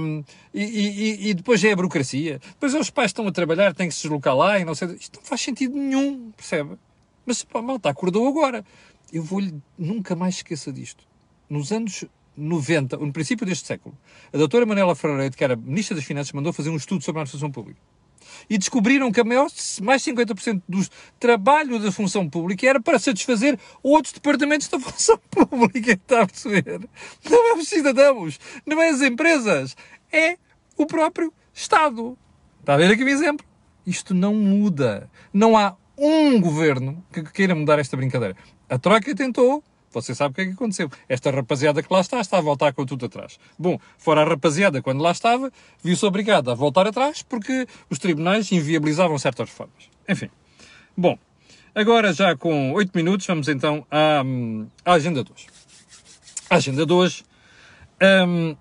Um, 0.00 0.24
e, 0.54 0.62
e, 0.62 1.28
e, 1.28 1.34
depois 1.34 1.62
é 1.62 1.72
a 1.72 1.76
burocracia. 1.76 2.40
Depois 2.52 2.74
os 2.74 2.88
pais 2.88 3.10
estão 3.10 3.28
a 3.28 3.32
trabalhar, 3.32 3.74
têm 3.74 3.86
que 3.86 3.94
se 3.94 4.00
deslocar 4.00 4.34
lá 4.34 4.58
e 4.58 4.64
não 4.64 4.74
sei. 4.74 4.88
Isto 4.94 5.20
não 5.20 5.26
faz 5.26 5.42
sentido 5.42 5.76
nenhum, 5.76 6.30
percebe? 6.34 6.78
Mas 7.26 7.44
pá, 7.44 7.60
malta, 7.60 7.90
acordou 7.90 8.26
agora. 8.26 8.64
Eu 9.12 9.22
vou-lhe 9.22 9.54
nunca 9.76 10.16
mais 10.16 10.36
esqueça 10.36 10.72
disto. 10.72 11.04
Nos 11.50 11.70
anos 11.70 12.06
90, 12.34 12.96
no 12.96 13.12
princípio 13.12 13.44
deste 13.44 13.66
século, 13.66 13.94
a 14.32 14.38
doutora 14.38 14.64
Manuela 14.64 14.94
Ferreira, 14.94 15.28
que 15.28 15.44
era 15.44 15.54
Ministra 15.54 15.94
das 15.96 16.04
Finanças, 16.06 16.32
mandou 16.32 16.50
fazer 16.50 16.70
um 16.70 16.76
estudo 16.76 17.04
sobre 17.04 17.18
a 17.18 17.22
administração 17.22 17.52
pública 17.52 17.89
e 18.48 18.58
descobriram 18.58 19.10
que 19.12 19.20
a 19.20 19.24
maior, 19.24 19.48
mais 19.82 20.02
50% 20.02 20.62
do 20.68 20.86
trabalho 21.18 21.78
da 21.78 21.92
função 21.92 22.28
pública 22.28 22.66
era 22.66 22.80
para 22.80 22.98
satisfazer 22.98 23.58
outros 23.82 24.12
departamentos 24.12 24.68
da 24.68 24.78
função 24.80 25.18
pública. 25.30 25.92
Está 25.92 26.22
a 26.22 26.26
perceber? 26.26 26.88
Não 27.28 27.50
é 27.50 27.58
os 27.58 27.68
cidadãos, 27.68 28.38
não 28.66 28.80
é 28.80 28.90
as 28.90 29.00
empresas, 29.02 29.76
é 30.12 30.36
o 30.76 30.86
próprio 30.86 31.32
Estado. 31.52 32.16
Está 32.60 32.74
a 32.74 32.76
ver 32.76 32.90
aqui 32.90 33.04
o 33.04 33.08
exemplo? 33.08 33.46
Isto 33.86 34.14
não 34.14 34.34
muda. 34.34 35.10
Não 35.32 35.56
há 35.56 35.76
um 35.96 36.40
governo 36.40 37.04
que 37.12 37.22
queira 37.22 37.54
mudar 37.54 37.78
esta 37.78 37.96
brincadeira. 37.96 38.36
A 38.68 38.78
Troika 38.78 39.14
tentou, 39.14 39.62
você 39.92 40.14
sabe 40.14 40.32
o 40.32 40.34
que 40.34 40.40
é 40.42 40.46
que 40.46 40.52
aconteceu. 40.52 40.90
Esta 41.08 41.30
rapaziada 41.30 41.82
que 41.82 41.92
lá 41.92 42.00
está, 42.00 42.20
está 42.20 42.38
a 42.38 42.40
voltar 42.40 42.72
com 42.72 42.86
tudo 42.86 43.06
atrás. 43.06 43.38
Bom, 43.58 43.78
fora 43.98 44.22
a 44.22 44.24
rapaziada, 44.24 44.80
quando 44.80 45.02
lá 45.02 45.10
estava, 45.10 45.50
viu-se 45.82 46.04
obrigada 46.06 46.52
a 46.52 46.54
voltar 46.54 46.86
atrás 46.86 47.22
porque 47.22 47.66
os 47.88 47.98
tribunais 47.98 48.50
inviabilizavam 48.52 49.18
certas 49.18 49.48
reformas. 49.48 49.90
Enfim. 50.08 50.30
Bom, 50.96 51.18
agora 51.74 52.12
já 52.12 52.36
com 52.36 52.72
8 52.72 52.92
minutos, 52.94 53.26
vamos 53.26 53.48
então 53.48 53.86
à, 53.90 54.22
à 54.84 54.92
agenda 54.94 55.24
de 55.24 55.32
hoje. 55.32 55.46
A 56.48 56.56
agenda 56.56 56.84
de 56.84 56.92
hoje 56.92 57.24
um, 58.28 58.56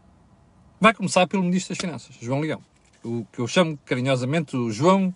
vai 0.80 0.94
começar 0.94 1.28
pelo 1.28 1.44
Ministro 1.44 1.76
das 1.76 1.82
Finanças, 1.82 2.16
João 2.20 2.40
Leão. 2.40 2.62
O 3.04 3.26
que 3.32 3.40
eu 3.40 3.48
chamo 3.48 3.78
carinhosamente 3.86 4.58
o 4.58 4.72
João 4.72 5.14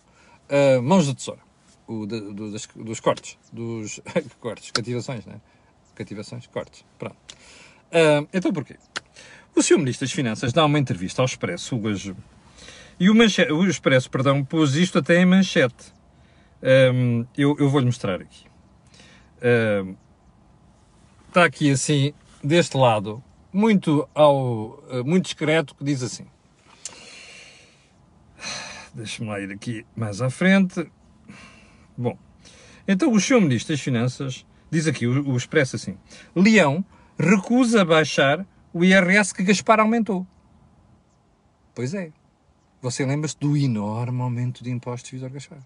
uh, 0.49 0.81
Mãos 0.81 1.05
de 1.05 1.15
Tesoura. 1.15 1.41
O 1.87 2.05
de, 2.05 2.19
do, 2.19 2.51
das, 2.51 2.67
dos 2.75 2.99
cortes. 2.99 3.37
Dos 3.51 3.99
cortes, 4.39 4.71
cativações, 4.71 5.25
não 5.25 5.33
é? 5.33 5.52
Cativações, 5.95 6.47
cortes. 6.47 6.85
Pronto. 6.97 7.15
Uh, 7.91 8.27
então 8.33 8.51
porquê? 8.51 8.77
O 9.55 9.61
Sr. 9.61 9.77
Ministro 9.77 10.05
das 10.05 10.13
Finanças 10.13 10.51
dá 10.51 10.65
uma 10.65 10.79
entrevista 10.79 11.21
ao 11.21 11.25
Expresso 11.25 11.79
hoje 11.79 12.15
e 12.99 13.09
o, 13.09 13.15
manchete, 13.15 13.51
o 13.51 13.65
Expresso, 13.65 14.09
perdão, 14.09 14.43
pôs 14.43 14.75
isto 14.75 14.99
até 14.99 15.21
em 15.21 15.25
manchete. 15.25 15.93
Um, 16.93 17.25
eu, 17.37 17.55
eu 17.59 17.69
vou-lhe 17.69 17.85
mostrar 17.85 18.21
aqui. 18.21 18.45
Um, 19.83 19.95
está 21.27 21.45
aqui 21.45 21.71
assim, 21.71 22.13
deste 22.43 22.77
lado, 22.77 23.23
muito, 23.51 24.07
ao, 24.13 24.81
muito 25.05 25.25
discreto, 25.25 25.75
que 25.75 25.83
diz 25.83 26.01
assim. 26.01 26.25
Deixa-me 28.93 29.29
lá 29.29 29.39
ir 29.39 29.51
aqui 29.51 29.85
mais 29.95 30.21
à 30.21 30.29
frente. 30.29 30.89
Bom, 31.97 32.17
então 32.87 33.11
o 33.11 33.19
Sr. 33.19 33.41
Ministro 33.41 33.73
das 33.73 33.81
Finanças 33.81 34.45
Diz 34.73 34.87
aqui 34.87 35.05
o, 35.05 35.29
o 35.29 35.37
Expresso 35.37 35.75
assim: 35.75 35.95
Leão 36.35 36.83
recusa 37.15 37.85
baixar 37.85 38.43
o 38.73 38.83
IRS 38.83 39.31
que 39.31 39.43
Gaspar 39.43 39.79
aumentou. 39.79 40.25
Pois 41.75 41.93
é. 41.93 42.11
Você 42.81 43.05
lembra-se 43.05 43.37
do 43.39 43.55
enorme 43.55 44.19
aumento 44.23 44.63
de 44.63 44.71
impostos 44.71 45.11
de 45.11 45.17
Vitor 45.17 45.29
Gaspar. 45.29 45.59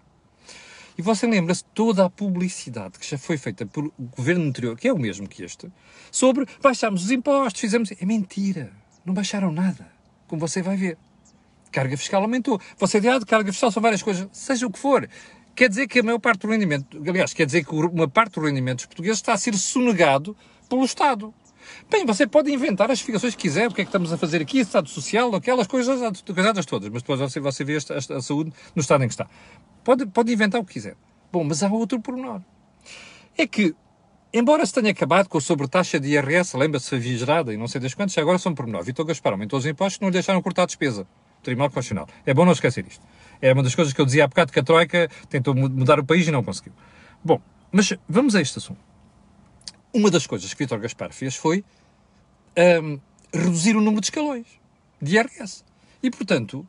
E 0.98 1.00
você 1.00 1.26
lembra-se 1.26 1.64
toda 1.64 2.04
a 2.04 2.10
publicidade 2.10 2.98
que 2.98 3.08
já 3.08 3.16
foi 3.16 3.38
feita 3.38 3.64
pelo 3.64 3.90
governo 3.98 4.44
anterior, 4.44 4.76
que 4.76 4.86
é 4.86 4.92
o 4.92 4.98
mesmo 4.98 5.26
que 5.26 5.42
este, 5.42 5.72
sobre 6.12 6.46
baixámos 6.62 7.04
os 7.04 7.10
impostos, 7.10 7.62
fizemos. 7.62 7.90
É 7.98 8.04
mentira. 8.04 8.70
Não 9.06 9.14
baixaram 9.14 9.50
nada. 9.50 9.90
Como 10.26 10.38
você 10.38 10.60
vai 10.60 10.76
ver. 10.76 10.98
Carga 11.72 11.96
fiscal 11.96 12.20
aumentou. 12.20 12.60
Você 12.76 13.00
de 13.00 13.08
carga 13.24 13.50
fiscal 13.52 13.72
são 13.72 13.82
várias 13.82 14.02
coisas. 14.02 14.28
Seja 14.32 14.66
o 14.66 14.70
que 14.70 14.78
for. 14.78 15.08
Quer 15.58 15.68
dizer 15.68 15.88
que 15.88 15.98
a 15.98 16.02
maior 16.04 16.20
parte 16.20 16.42
do 16.42 16.52
rendimento, 16.52 17.02
aliás, 17.04 17.34
quer 17.34 17.44
dizer 17.44 17.64
que 17.64 17.74
uma 17.74 18.06
parte 18.06 18.34
do 18.34 18.46
rendimento 18.46 18.76
dos 18.76 18.86
portugueses 18.86 19.18
está 19.18 19.32
a 19.32 19.36
ser 19.36 19.56
sonegado 19.56 20.36
pelo 20.68 20.84
Estado. 20.84 21.34
Bem, 21.90 22.06
você 22.06 22.28
pode 22.28 22.48
inventar 22.52 22.88
as 22.92 23.00
explicações 23.00 23.34
que 23.34 23.42
quiser, 23.42 23.66
o 23.66 23.74
que 23.74 23.80
é 23.80 23.84
que 23.84 23.88
estamos 23.88 24.12
a 24.12 24.16
fazer 24.16 24.40
aqui, 24.40 24.60
Estado 24.60 24.88
Social, 24.88 25.34
aquelas 25.34 25.66
coisas, 25.66 25.98
coisadas 26.22 26.64
todas, 26.64 26.88
mas 26.90 27.02
depois 27.02 27.18
você, 27.18 27.40
você 27.40 27.64
vê 27.64 27.74
esta, 27.74 27.94
esta, 27.94 28.18
a 28.18 28.22
saúde 28.22 28.52
no 28.72 28.80
estado 28.80 29.02
em 29.02 29.08
que 29.08 29.14
está. 29.14 29.26
Pode, 29.82 30.06
pode 30.06 30.32
inventar 30.32 30.60
o 30.60 30.64
que 30.64 30.74
quiser. 30.74 30.94
Bom, 31.32 31.42
mas 31.42 31.60
há 31.60 31.68
outro 31.68 32.00
pormenor. 32.00 32.40
É 33.36 33.44
que, 33.44 33.74
embora 34.32 34.64
se 34.64 34.72
tenha 34.72 34.92
acabado 34.92 35.28
com 35.28 35.38
a 35.38 35.40
sobretaxa 35.40 35.98
de 35.98 36.10
IRS, 36.10 36.56
lembra-se 36.56 36.94
a 36.94 37.00
gerada 37.00 37.52
e 37.52 37.56
não 37.56 37.66
sei 37.66 37.80
das 37.80 37.94
quantas, 37.94 38.16
agora 38.16 38.38
são 38.38 38.54
pormenor. 38.54 38.84
Vitor 38.84 39.04
Gaspar 39.04 39.32
aumentou 39.32 39.58
os 39.58 39.66
impostos, 39.66 39.98
não 39.98 40.06
lhe 40.06 40.12
deixaram 40.12 40.40
cortar 40.40 40.62
a 40.62 40.66
despesa. 40.66 41.04
Tribunal 41.42 41.68
Constitucional. 41.68 42.06
É 42.24 42.32
bom 42.32 42.44
não 42.44 42.52
esquecer 42.52 42.86
isto. 42.86 43.04
É 43.40 43.52
uma 43.52 43.62
das 43.62 43.74
coisas 43.74 43.94
que 43.94 44.00
eu 44.00 44.04
dizia 44.04 44.24
há 44.24 44.28
bocado 44.28 44.52
que 44.52 44.58
a 44.58 44.62
Troika 44.62 45.08
tentou 45.28 45.54
mudar 45.54 46.00
o 46.00 46.04
país 46.04 46.26
e 46.26 46.30
não 46.30 46.42
conseguiu. 46.42 46.72
Bom, 47.22 47.40
mas 47.70 47.92
vamos 48.08 48.34
a 48.34 48.40
este 48.40 48.58
assunto. 48.58 48.80
Uma 49.92 50.10
das 50.10 50.26
coisas 50.26 50.52
que 50.52 50.58
Vítor 50.58 50.80
Gaspar 50.80 51.12
fez 51.12 51.36
foi 51.36 51.64
um, 52.82 52.98
reduzir 53.32 53.76
o 53.76 53.80
número 53.80 54.00
de 54.00 54.06
escalões. 54.06 54.46
de 55.00 55.16
IRS. 55.16 55.64
E, 56.02 56.10
portanto, 56.10 56.66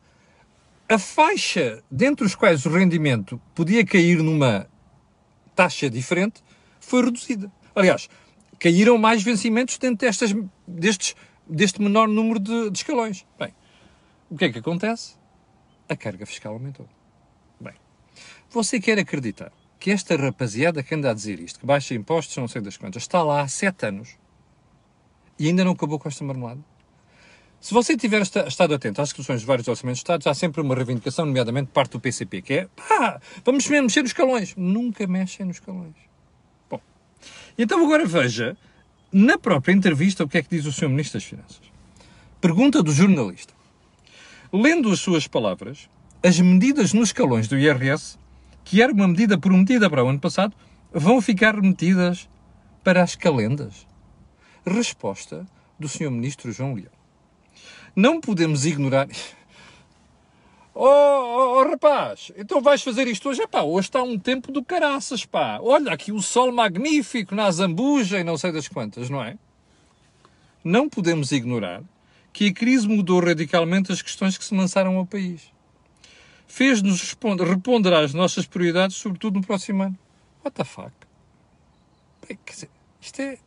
a 0.88 0.98
faixa 0.98 1.82
dentro 1.90 2.24
dos 2.24 2.34
quais 2.34 2.64
o 2.66 2.70
rendimento 2.70 3.40
podia 3.54 3.84
cair 3.84 4.22
numa 4.22 4.66
taxa 5.54 5.90
diferente 5.90 6.42
foi 6.80 7.04
reduzida. 7.04 7.50
Aliás, 7.74 8.08
caíram 8.58 8.98
mais 8.98 9.22
vencimentos 9.22 9.78
dentro 9.78 10.06
destas, 10.06 10.34
destes, 10.66 11.14
deste 11.46 11.80
menor 11.80 12.08
número 12.08 12.40
de, 12.40 12.70
de 12.70 12.78
escalões. 12.78 13.26
Bem, 13.38 13.54
o 14.28 14.36
que 14.36 14.46
é 14.46 14.52
que 14.52 14.58
acontece? 14.58 15.19
A 15.90 15.96
carga 15.96 16.24
fiscal 16.24 16.52
aumentou. 16.52 16.88
Bem, 17.60 17.74
você 18.48 18.78
quer 18.78 18.96
acreditar 18.96 19.50
que 19.80 19.90
esta 19.90 20.16
rapaziada 20.16 20.84
que 20.84 20.94
anda 20.94 21.10
a 21.10 21.14
dizer 21.14 21.40
isto, 21.40 21.58
que 21.58 21.66
baixa 21.66 21.94
impostos, 21.94 22.36
não 22.36 22.46
sei 22.46 22.62
das 22.62 22.76
quantas, 22.76 23.02
está 23.02 23.24
lá 23.24 23.42
há 23.42 23.48
sete 23.48 23.86
anos 23.86 24.16
e 25.36 25.48
ainda 25.48 25.64
não 25.64 25.72
acabou 25.72 25.98
com 25.98 26.08
esta 26.08 26.22
marmelada? 26.22 26.60
Se 27.60 27.74
você 27.74 27.96
tiver 27.96 28.22
estado 28.22 28.72
atento 28.72 29.02
às 29.02 29.08
discussões 29.08 29.40
de 29.40 29.46
vários 29.46 29.66
orçamentos 29.66 29.98
de 29.98 30.04
Estados, 30.04 30.28
há 30.28 30.32
sempre 30.32 30.60
uma 30.60 30.76
reivindicação, 30.76 31.26
nomeadamente 31.26 31.72
parte 31.72 31.90
do 31.90 32.00
PCP, 32.00 32.40
que 32.40 32.54
é 32.54 32.68
pá, 32.68 33.20
vamos 33.44 33.66
mexer 33.66 34.00
nos 34.00 34.10
escalões. 34.10 34.54
Nunca 34.56 35.08
mexem 35.08 35.44
nos 35.44 35.56
escalões. 35.56 35.96
Bom, 36.70 36.80
então 37.58 37.84
agora 37.84 38.06
veja, 38.06 38.56
na 39.12 39.36
própria 39.36 39.72
entrevista, 39.72 40.22
o 40.22 40.28
que 40.28 40.38
é 40.38 40.42
que 40.42 40.50
diz 40.50 40.66
o 40.66 40.72
Sr. 40.72 40.88
Ministro 40.88 41.18
das 41.18 41.24
Finanças. 41.24 41.72
Pergunta 42.40 42.80
do 42.80 42.92
jornalista. 42.92 43.59
Lendo 44.52 44.90
as 44.90 44.98
suas 44.98 45.28
palavras, 45.28 45.88
as 46.24 46.40
medidas 46.40 46.92
nos 46.92 47.10
escalões 47.10 47.46
do 47.46 47.56
IRS, 47.56 48.18
que 48.64 48.82
era 48.82 48.92
uma 48.92 49.06
medida 49.06 49.38
prometida 49.38 49.88
para 49.88 50.04
o 50.04 50.08
ano 50.08 50.18
passado, 50.18 50.56
vão 50.92 51.20
ficar 51.20 51.54
remetidas 51.54 52.28
para 52.82 53.00
as 53.00 53.14
calendas? 53.14 53.86
Resposta 54.66 55.46
do 55.78 55.88
Sr. 55.88 56.10
Ministro 56.10 56.50
João 56.50 56.74
Leão. 56.74 56.90
Não 57.94 58.20
podemos 58.20 58.66
ignorar. 58.66 59.08
Oh, 60.72 60.86
oh, 60.86 61.58
oh, 61.58 61.68
rapaz, 61.68 62.30
então 62.36 62.62
vais 62.62 62.80
fazer 62.80 63.06
isto 63.08 63.28
hoje? 63.28 63.42
Epá, 63.42 63.60
hoje 63.60 63.88
está 63.88 64.02
um 64.02 64.16
tempo 64.16 64.52
do 64.52 64.64
caraças, 64.64 65.26
pá. 65.26 65.58
Olha 65.60 65.92
aqui 65.92 66.12
o 66.12 66.22
sol 66.22 66.52
magnífico 66.52 67.34
na 67.34 67.50
Zambuja 67.50 68.20
e 68.20 68.24
não 68.24 68.38
sei 68.38 68.52
das 68.52 68.68
quantas, 68.68 69.10
não 69.10 69.22
é? 69.22 69.36
Não 70.62 70.88
podemos 70.88 71.32
ignorar 71.32 71.82
que 72.32 72.48
a 72.48 72.52
crise 72.52 72.88
mudou 72.88 73.20
radicalmente 73.20 73.92
as 73.92 74.02
questões 74.02 74.38
que 74.38 74.44
se 74.44 74.54
lançaram 74.54 74.96
ao 74.96 75.06
país. 75.06 75.52
Fez-nos 76.46 77.16
reponderar 77.40 78.04
as 78.04 78.14
nossas 78.14 78.46
prioridades, 78.46 78.96
sobretudo 78.96 79.38
no 79.38 79.46
próximo 79.46 79.82
ano. 79.82 79.98
What 80.44 80.56
the 80.56 80.64
fuck? 80.64 80.92
Bem, 82.26 82.38
quer 82.44 82.52
dizer, 82.52 82.70
isto 83.00 83.20
é 83.20 83.38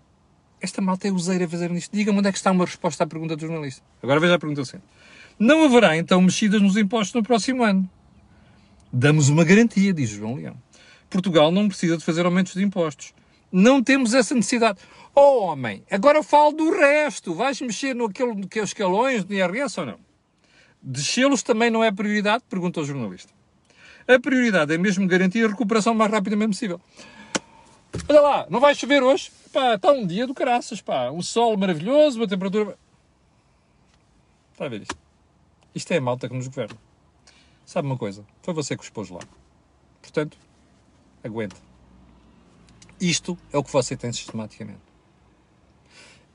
esta 0.63 0.81
malta 0.81 1.09
é 1.09 1.11
useira 1.11 1.43
a 1.43 1.49
fazer 1.49 1.69
isto. 1.71 1.93
Diga-me 1.93 2.19
onde 2.19 2.29
é 2.29 2.31
que 2.31 2.37
está 2.37 2.49
uma 2.49 2.63
resposta 2.63 3.03
à 3.03 3.07
pergunta 3.07 3.35
do 3.35 3.41
jornalista. 3.41 3.83
Agora 4.01 4.17
veja 4.21 4.35
a 4.35 4.39
pergunta 4.39 4.63
seguinte. 4.63 4.87
Não 5.37 5.65
haverá, 5.65 5.97
então, 5.97 6.21
mexidas 6.21 6.61
nos 6.61 6.77
impostos 6.77 7.13
no 7.13 7.21
próximo 7.21 7.63
ano. 7.63 7.89
Damos 8.91 9.27
uma 9.27 9.43
garantia, 9.43 9.93
diz 9.93 10.11
João 10.11 10.35
Leão. 10.35 10.55
Portugal 11.09 11.51
não 11.51 11.67
precisa 11.67 11.97
de 11.97 12.05
fazer 12.05 12.25
aumentos 12.25 12.53
de 12.53 12.63
impostos. 12.63 13.13
Não 13.51 13.83
temos 13.83 14.13
essa 14.13 14.33
necessidade. 14.33 14.79
Oh, 15.15 15.43
homem, 15.43 15.83
agora 15.91 16.23
falo 16.23 16.53
do 16.53 16.71
resto. 16.71 17.33
Vais 17.35 17.61
mexer 17.61 17.93
no 17.93 18.05
aquele, 18.05 18.47
que 18.47 18.59
os 18.59 18.69
escalões 18.69 19.23
do 19.23 19.33
IRS 19.33 19.79
ou 19.79 19.85
não? 19.85 19.99
Descê-los 20.81 21.43
também 21.43 21.69
não 21.69 21.83
é 21.83 21.91
prioridade? 21.91 22.43
Pergunta 22.49 22.81
o 22.81 22.85
jornalista. 22.85 23.31
A 24.07 24.19
prioridade 24.19 24.73
é 24.73 24.77
mesmo 24.77 25.07
garantir 25.07 25.45
a 25.45 25.49
recuperação 25.49 25.93
o 25.93 25.95
mais 25.95 26.11
rapidamente 26.11 26.49
possível. 26.49 26.81
Olha 28.09 28.21
lá, 28.21 28.47
não 28.49 28.59
vai 28.59 28.73
chover 28.73 29.03
hoje? 29.03 29.31
Pá, 29.51 29.75
está 29.75 29.91
um 29.91 30.05
dia 30.05 30.25
do 30.25 30.33
caraças, 30.33 30.81
pá. 30.81 31.11
Um 31.11 31.21
sol 31.21 31.55
maravilhoso, 31.55 32.19
uma 32.19 32.27
temperatura... 32.27 32.77
Está 34.51 34.65
a 34.65 34.69
ver 34.69 34.81
isto? 34.81 34.97
Isto 35.75 35.91
é 35.91 35.97
a 35.97 36.01
malta 36.01 36.27
que 36.27 36.35
nos 36.35 36.47
governa. 36.47 36.77
Sabe 37.65 37.87
uma 37.87 37.97
coisa? 37.97 38.25
Foi 38.41 38.53
você 38.53 38.75
que 38.75 38.83
os 38.83 38.89
pôs 38.89 39.09
lá. 39.09 39.19
Portanto, 40.01 40.37
aguenta. 41.23 41.55
Isto 42.99 43.37
é 43.51 43.57
o 43.57 43.63
que 43.63 43.71
você 43.71 43.95
tem 43.95 44.11
sistematicamente. 44.11 44.92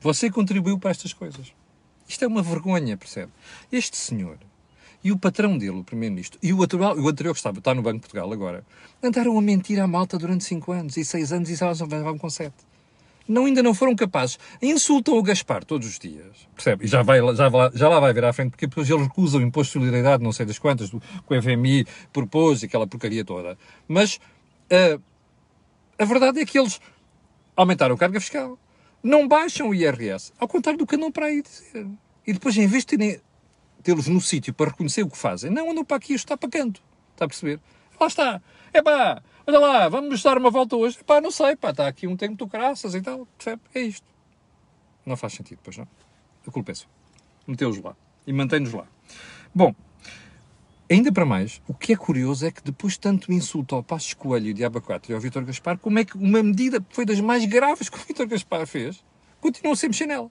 Você 0.01 0.31
contribuiu 0.31 0.79
para 0.79 0.91
estas 0.91 1.13
coisas. 1.13 1.53
Isto 2.09 2.25
é 2.25 2.29
uma 2.29 2.43
vergonha, 2.43 2.97
percebe? 2.97 3.33
Este 3.71 3.97
senhor 3.97 4.39
e 5.03 5.13
o 5.13 5.19
patrão 5.19 5.57
dele, 5.57 5.79
o 5.79 5.85
primeiro-ministro, 5.85 6.39
e 6.43 6.53
o, 6.53 6.63
atual, 6.63 6.99
o 6.99 7.09
anterior 7.09 7.33
que 7.33 7.39
estava, 7.39 7.59
está 7.59 7.75
no 7.75 7.83
Banco 7.83 7.97
de 7.97 8.01
Portugal 8.01 8.33
agora, 8.33 8.65
andaram 9.03 9.39
a 9.39 9.43
mentir 9.43 9.81
à 9.81 9.87
malta 9.87 10.19
durante 10.19 10.45
5 10.45 10.73
anos 10.73 10.97
e 10.97 11.05
6 11.05 11.33
anos 11.33 11.51
e 11.51 11.63
elas 11.63 11.79
vão 11.79 12.19
com 12.19 12.29
7. 12.29 12.53
Não, 13.29 13.45
ainda 13.45 13.63
não 13.63 13.75
foram 13.75 13.95
capazes. 13.95 14.39
Insultam 14.61 15.19
o 15.19 15.23
Gaspar 15.23 15.63
todos 15.63 15.87
os 15.87 15.99
dias. 15.99 16.49
Percebe? 16.55 16.87
E 16.87 16.89
já, 16.89 17.03
vai, 17.03 17.21
já, 17.37 17.51
já 17.75 17.89
lá 17.89 18.01
vai 18.01 18.13
vir 18.15 18.25
à 18.25 18.33
frente, 18.33 18.53
porque 18.53 18.67
depois 18.67 18.89
eles 18.89 19.03
recusam 19.03 19.41
o 19.41 19.45
imposto 19.45 19.73
de 19.73 19.81
solidariedade, 19.81 20.25
não 20.25 20.33
sei 20.33 20.47
das 20.47 20.59
quantas, 20.59 20.89
do, 20.89 20.99
que 20.99 21.35
o 21.35 21.43
FMI 21.43 21.87
propôs, 22.11 22.65
aquela 22.65 22.87
porcaria 22.87 23.23
toda. 23.25 23.59
Mas 23.87 24.17
uh, 24.73 25.01
a 25.99 26.05
verdade 26.07 26.41
é 26.41 26.47
que 26.47 26.59
eles 26.59 26.81
aumentaram 27.55 27.95
a 27.95 27.99
carga 27.99 28.19
fiscal. 28.19 28.59
Não 29.03 29.27
baixam 29.29 29.69
o 29.69 29.75
IRS. 29.75 30.33
Ao 30.39 30.49
contrário 30.49 30.79
do 30.79 30.87
que 30.87 30.97
andam 30.97 31.13
para 31.13 31.27
aí 31.27 31.43
dizer. 31.43 31.87
E 32.27 32.33
depois, 32.33 32.57
em 32.57 32.67
vez 32.67 32.85
de 32.85 32.97
terem 32.97 33.21
tê-los 33.83 34.09
no 34.09 34.21
sítio 34.21 34.53
para 34.53 34.71
reconhecer 34.71 35.03
o 35.03 35.09
que 35.09 35.17
fazem. 35.17 35.51
Não, 35.51 35.71
andam 35.71 35.85
para 35.85 35.97
aqui, 35.97 36.13
está 36.15 36.37
para 36.37 36.51
canto. 36.51 36.83
Está 37.13 37.25
a 37.25 37.29
perceber? 37.29 37.61
Lá 38.01 38.07
está. 38.07 38.43
É 38.73 38.83
pá, 38.83 39.23
olha 39.47 39.59
lá, 39.59 39.89
vamos 39.89 40.23
dar 40.23 40.37
uma 40.37 40.51
volta 40.51 40.77
hoje. 40.77 40.99
Pá, 41.05 41.21
não 41.21 41.31
sei, 41.31 41.57
pá, 41.57 41.71
está 41.71 41.87
aqui 41.87 42.07
um 42.07 42.17
tempo 42.17 42.45
de 42.45 42.51
graças 42.51 42.95
e 42.95 43.01
tal. 43.01 43.27
É 43.75 43.81
isto. 43.81 44.07
Não 45.07 45.17
faz 45.17 45.33
sentido, 45.33 45.59
pois 45.63 45.77
não. 45.77 45.89
A 46.47 46.51
culpa 46.51 46.73
é 46.73 46.75
sua. 46.75 46.91
Meteu-os 47.47 47.79
lá. 47.79 47.97
E 48.27 48.33
mantém-nos 48.33 48.73
lá. 48.73 48.87
Bom, 49.55 49.75
ainda 50.91 51.13
para 51.13 51.25
mais, 51.25 51.61
o 51.69 51.75
que 51.75 51.93
é 51.93 51.97
curioso 51.97 52.47
é 52.47 52.51
que 52.51 52.63
depois 52.63 52.95
de 52.95 53.01
tanto 53.01 53.33
insulto 53.33 53.75
ao 53.75 53.83
Passos 53.83 54.15
Coelho 54.15 54.49
e 54.49 54.55
Diabo 54.55 54.81
4 54.81 55.13
e 55.13 55.15
ao 55.15 55.21
Vítor 55.21 55.45
Gaspar, 55.45 55.79
como 55.79 55.99
é 55.99 56.05
que 56.05 56.17
uma 56.17 56.43
medida 56.43 56.81
que 56.81 56.95
foi 56.95 57.05
das 57.05 57.21
mais 57.21 57.45
graves 57.45 57.89
que 57.91 57.97
o 57.97 58.01
Vítor 58.07 58.27
Gaspar 58.27 58.67
fez, 58.67 59.05
continua 59.41 59.77
sem 59.77 59.89
mexer 59.89 60.07
nela. 60.07 60.31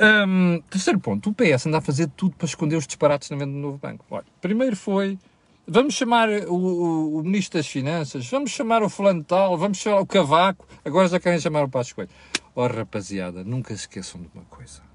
Um, 0.00 0.62
terceiro 0.70 1.00
ponto, 1.00 1.30
o 1.30 1.34
PS 1.34 1.66
anda 1.66 1.78
a 1.78 1.80
fazer 1.80 2.08
tudo 2.16 2.36
para 2.36 2.46
esconder 2.46 2.76
os 2.76 2.86
disparates 2.86 3.30
na 3.30 3.36
venda 3.36 3.52
do 3.52 3.58
novo 3.58 3.78
banco. 3.78 4.04
Olha, 4.08 4.24
primeiro 4.40 4.76
foi, 4.76 5.18
vamos 5.66 5.94
chamar 5.94 6.28
o, 6.28 6.54
o, 6.54 7.18
o, 7.18 7.22
Ministro 7.24 7.58
das 7.58 7.66
Finanças, 7.66 8.28
vamos 8.30 8.52
chamar 8.52 8.80
o 8.84 8.88
fulano 8.88 9.24
tal, 9.24 9.58
vamos 9.58 9.78
chamar 9.78 10.00
o 10.00 10.06
Cavaco, 10.06 10.64
agora 10.84 11.08
já 11.08 11.18
querem 11.18 11.40
chamar 11.40 11.64
o 11.64 11.68
Passos 11.68 11.92
Coelho. 11.94 12.10
Oh 12.54 12.66
rapaziada, 12.68 13.42
nunca 13.42 13.74
se 13.74 13.82
esqueçam 13.82 14.20
de 14.20 14.28
uma 14.32 14.44
coisa. 14.44 14.87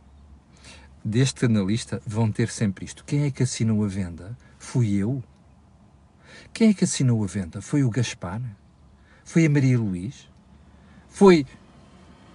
Deste 1.03 1.45
analista 1.45 2.01
vão 2.05 2.31
ter 2.31 2.49
sempre 2.49 2.85
isto. 2.85 3.03
Quem 3.03 3.23
é 3.25 3.31
que 3.31 3.43
assinou 3.43 3.83
a 3.83 3.87
venda? 3.87 4.37
Fui 4.57 4.93
eu. 4.93 5.21
Quem 6.53 6.69
é 6.69 6.73
que 6.73 6.85
assinou 6.85 7.23
a 7.23 7.27
venda? 7.27 7.61
Foi 7.61 7.83
o 7.83 7.89
Gaspar? 7.89 8.41
Foi 9.25 9.45
a 9.45 9.49
Maria 9.49 9.77
Luís? 9.77 10.29
Foi 11.09 11.45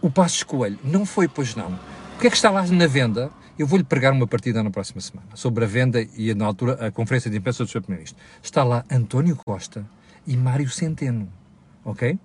o 0.02 0.10
Passos 0.10 0.42
Coelho? 0.42 0.78
Não 0.84 1.06
foi, 1.06 1.28
pois 1.28 1.54
não. 1.54 1.72
O 2.16 2.20
que 2.20 2.26
é 2.26 2.30
que 2.30 2.36
está 2.36 2.50
lá 2.50 2.66
na 2.66 2.86
venda? 2.86 3.30
Eu 3.58 3.66
vou-lhe 3.66 3.84
pregar 3.84 4.12
uma 4.12 4.26
partida 4.26 4.62
na 4.62 4.70
próxima 4.70 5.00
semana 5.00 5.28
sobre 5.34 5.64
a 5.64 5.66
venda 5.66 6.00
e, 6.00 6.32
na 6.34 6.44
altura, 6.44 6.86
a 6.86 6.90
conferência 6.92 7.30
de 7.30 7.38
imprensa 7.38 7.64
do 7.64 7.70
Sr. 7.70 7.80
Primeiro-Ministro. 7.80 8.22
Está 8.42 8.62
lá 8.62 8.84
António 8.90 9.34
Costa 9.34 9.84
e 10.26 10.36
Mário 10.36 10.68
Centeno. 10.68 11.32
Ok? 11.84 12.18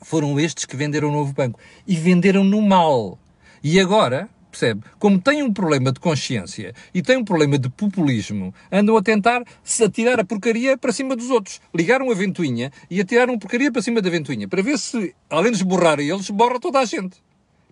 Foram 0.00 0.38
estes 0.38 0.64
que 0.64 0.76
venderam 0.76 1.08
o 1.08 1.12
novo 1.12 1.32
banco. 1.32 1.58
E 1.86 1.96
venderam 1.96 2.44
no 2.44 2.62
mal. 2.62 3.18
E 3.62 3.80
agora, 3.80 4.28
percebe? 4.50 4.82
Como 4.98 5.20
têm 5.20 5.42
um 5.42 5.52
problema 5.52 5.92
de 5.92 6.00
consciência 6.00 6.74
e 6.92 7.02
têm 7.02 7.16
um 7.16 7.24
problema 7.24 7.58
de 7.58 7.68
populismo, 7.68 8.54
andam 8.70 8.96
a 8.96 9.02
tentar 9.02 9.42
se 9.62 9.84
atirar 9.84 10.18
a 10.20 10.24
porcaria 10.24 10.76
para 10.76 10.92
cima 10.92 11.14
dos 11.14 11.30
outros. 11.30 11.60
Ligaram 11.74 12.10
a 12.10 12.14
ventoinha 12.14 12.72
e 12.90 13.00
atiraram 13.00 13.34
a 13.34 13.38
porcaria 13.38 13.70
para 13.70 13.82
cima 13.82 14.00
da 14.00 14.10
ventoinha, 14.10 14.48
para 14.48 14.62
ver 14.62 14.78
se, 14.78 15.14
além 15.30 15.52
de 15.52 15.58
esborrar 15.58 16.00
eles, 16.00 16.30
borra 16.30 16.58
toda 16.58 16.80
a 16.80 16.84
gente. 16.84 17.22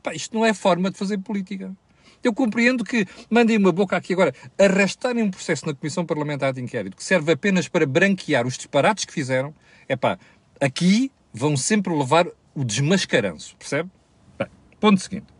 Pá, 0.02 0.14
isto 0.14 0.37
não 0.37 0.45
é 0.45 0.54
forma 0.54 0.90
de 0.90 0.99
fazer 0.99 1.18
política. 1.18 1.75
Eu 2.23 2.33
compreendo 2.33 2.85
que 2.85 3.06
mandem 3.30 3.56
uma 3.56 3.73
boca 3.73 3.97
aqui 3.97 4.12
agora, 4.12 4.35
arrastarem 4.59 5.23
um 5.23 5.30
processo 5.30 5.66
na 5.66 5.75
Comissão 5.75 6.04
Parlamentar 6.04 6.52
de 6.52 6.61
Inquérito 6.61 6.97
que 6.97 7.04
serve 7.04 7.33
apenas 7.33 7.68
para 7.68 7.87
branquear 7.87 8.47
os 8.47 8.56
disparates 8.56 9.04
que 9.04 9.12
fizeram. 9.12 9.54
É 9.88 9.95
pá, 9.95 10.18
aqui 10.61 11.12
vão 11.33 11.56
sempre 11.56 11.92
levar 11.95 12.26
o 12.54 12.64
desmascaranço, 12.64 13.54
percebe? 13.56 13.90
Bem, 14.38 14.49
ponto 14.80 15.00
seguinte. 15.00 15.36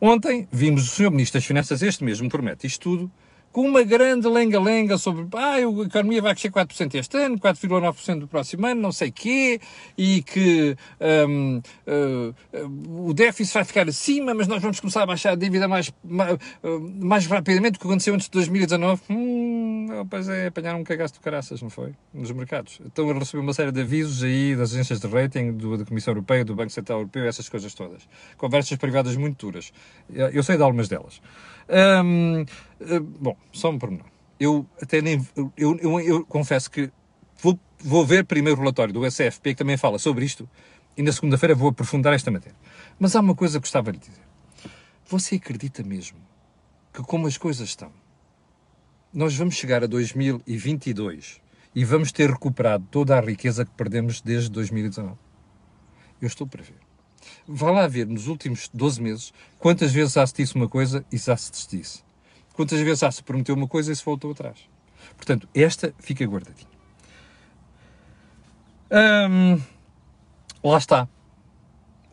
Ontem 0.00 0.48
vimos 0.50 0.84
o 0.84 0.90
Sr. 0.90 1.10
Ministro 1.10 1.38
das 1.38 1.44
Finanças, 1.44 1.82
este 1.82 2.02
mesmo 2.02 2.28
promete 2.30 2.66
isto 2.66 2.80
tudo, 2.80 3.10
com 3.52 3.62
uma 3.62 3.82
grande 3.82 4.28
lenga-lenga 4.28 4.96
sobre 4.98 5.26
ah, 5.36 5.54
a 5.54 5.60
economia 5.60 6.22
vai 6.22 6.34
crescer 6.34 6.50
4% 6.50 6.94
este 6.94 7.16
ano, 7.16 7.38
4,9% 7.38 8.20
do 8.20 8.28
próximo 8.28 8.66
ano, 8.66 8.80
não 8.80 8.92
sei 8.92 9.10
quê, 9.10 9.60
e 9.96 10.22
que 10.22 10.76
um, 11.28 11.60
uh, 11.86 12.34
uh, 12.58 13.08
o 13.08 13.14
déficit 13.14 13.54
vai 13.54 13.64
ficar 13.64 13.88
acima, 13.88 14.34
mas 14.34 14.46
nós 14.46 14.62
vamos 14.62 14.80
começar 14.80 15.02
a 15.02 15.06
baixar 15.06 15.32
a 15.32 15.36
dívida 15.36 15.66
mais, 15.66 15.92
mais, 16.04 16.34
uh, 16.34 16.80
mais 17.00 17.26
rapidamente 17.26 17.72
do 17.72 17.80
que 17.80 17.86
aconteceu 17.86 18.14
antes 18.14 18.26
de 18.26 18.32
2019. 18.32 19.02
Hum, 19.10 19.70
Pois 20.08 20.28
é, 20.28 20.46
apanharam 20.46 20.80
um 20.80 20.84
cagaço 20.84 21.14
de 21.14 21.20
caraças, 21.20 21.60
não 21.60 21.68
foi? 21.68 21.92
Nos 22.14 22.30
mercados. 22.30 22.80
Estão 22.84 23.10
a 23.10 23.14
receber 23.14 23.42
uma 23.42 23.52
série 23.52 23.72
de 23.72 23.80
avisos 23.80 24.22
aí 24.22 24.54
das 24.54 24.72
agências 24.72 25.00
de 25.00 25.06
rating, 25.06 25.52
do, 25.52 25.76
da 25.76 25.84
Comissão 25.84 26.12
Europeia, 26.12 26.44
do 26.44 26.54
Banco 26.54 26.70
Central 26.70 27.00
Europeu, 27.00 27.24
essas 27.24 27.48
coisas 27.48 27.74
todas. 27.74 28.08
Conversas 28.36 28.76
privadas 28.78 29.16
muito 29.16 29.46
duras. 29.46 29.72
Eu 30.08 30.42
sei 30.42 30.56
de 30.56 30.62
algumas 30.62 30.88
delas. 30.88 31.20
Hum, 31.70 32.44
bom, 33.20 33.36
só 33.52 33.70
um 33.70 33.78
pormenor. 33.78 34.06
Eu 34.38 34.66
até 34.82 35.00
nem. 35.00 35.24
Eu, 35.56 35.76
eu, 35.78 36.00
eu 36.00 36.26
confesso 36.26 36.70
que 36.70 36.90
vou, 37.40 37.58
vou 37.78 38.04
ver 38.04 38.24
primeiro 38.24 38.58
o 38.58 38.62
relatório 38.62 38.92
do 38.92 39.08
SFP, 39.08 39.50
que 39.50 39.56
também 39.56 39.76
fala 39.76 39.98
sobre 39.98 40.24
isto, 40.24 40.48
e 40.96 41.02
na 41.02 41.12
segunda-feira 41.12 41.54
vou 41.54 41.68
aprofundar 41.68 42.12
esta 42.12 42.30
matéria. 42.30 42.56
Mas 42.98 43.14
há 43.14 43.20
uma 43.20 43.34
coisa 43.34 43.58
que 43.58 43.62
gostava 43.62 43.92
de 43.92 43.98
dizer. 43.98 44.24
Você 45.08 45.36
acredita 45.36 45.82
mesmo 45.82 46.18
que, 46.92 47.02
como 47.02 47.26
as 47.26 47.36
coisas 47.36 47.68
estão, 47.68 47.92
nós 49.12 49.34
vamos 49.36 49.54
chegar 49.54 49.82
a 49.84 49.86
2022 49.86 51.40
e 51.74 51.84
vamos 51.84 52.10
ter 52.12 52.30
recuperado 52.30 52.86
toda 52.90 53.16
a 53.16 53.20
riqueza 53.20 53.64
que 53.64 53.72
perdemos 53.72 54.20
desde 54.20 54.50
2019? 54.50 55.16
Eu 56.20 56.26
estou 56.26 56.46
para 56.46 56.62
ver. 56.62 56.89
Vá 57.46 57.70
lá 57.70 57.86
ver 57.86 58.06
nos 58.06 58.26
últimos 58.26 58.68
12 58.72 59.02
meses 59.02 59.32
quantas 59.58 59.92
vezes 59.92 60.14
já 60.14 60.26
se 60.26 60.34
disse 60.34 60.54
uma 60.54 60.68
coisa 60.68 61.04
e 61.12 61.16
já 61.16 61.36
se 61.36 61.50
desdisse. 61.50 62.02
Quantas 62.54 62.80
vezes 62.80 63.00
já 63.00 63.10
se 63.10 63.22
prometeu 63.22 63.54
uma 63.54 63.68
coisa 63.68 63.92
e 63.92 63.96
se 63.96 64.04
voltou 64.04 64.32
atrás. 64.32 64.58
Portanto, 65.16 65.48
esta 65.54 65.94
fica 65.98 66.24
guardadinha. 66.24 66.68
Hum, 68.92 69.60
lá 70.62 70.78
está. 70.78 71.08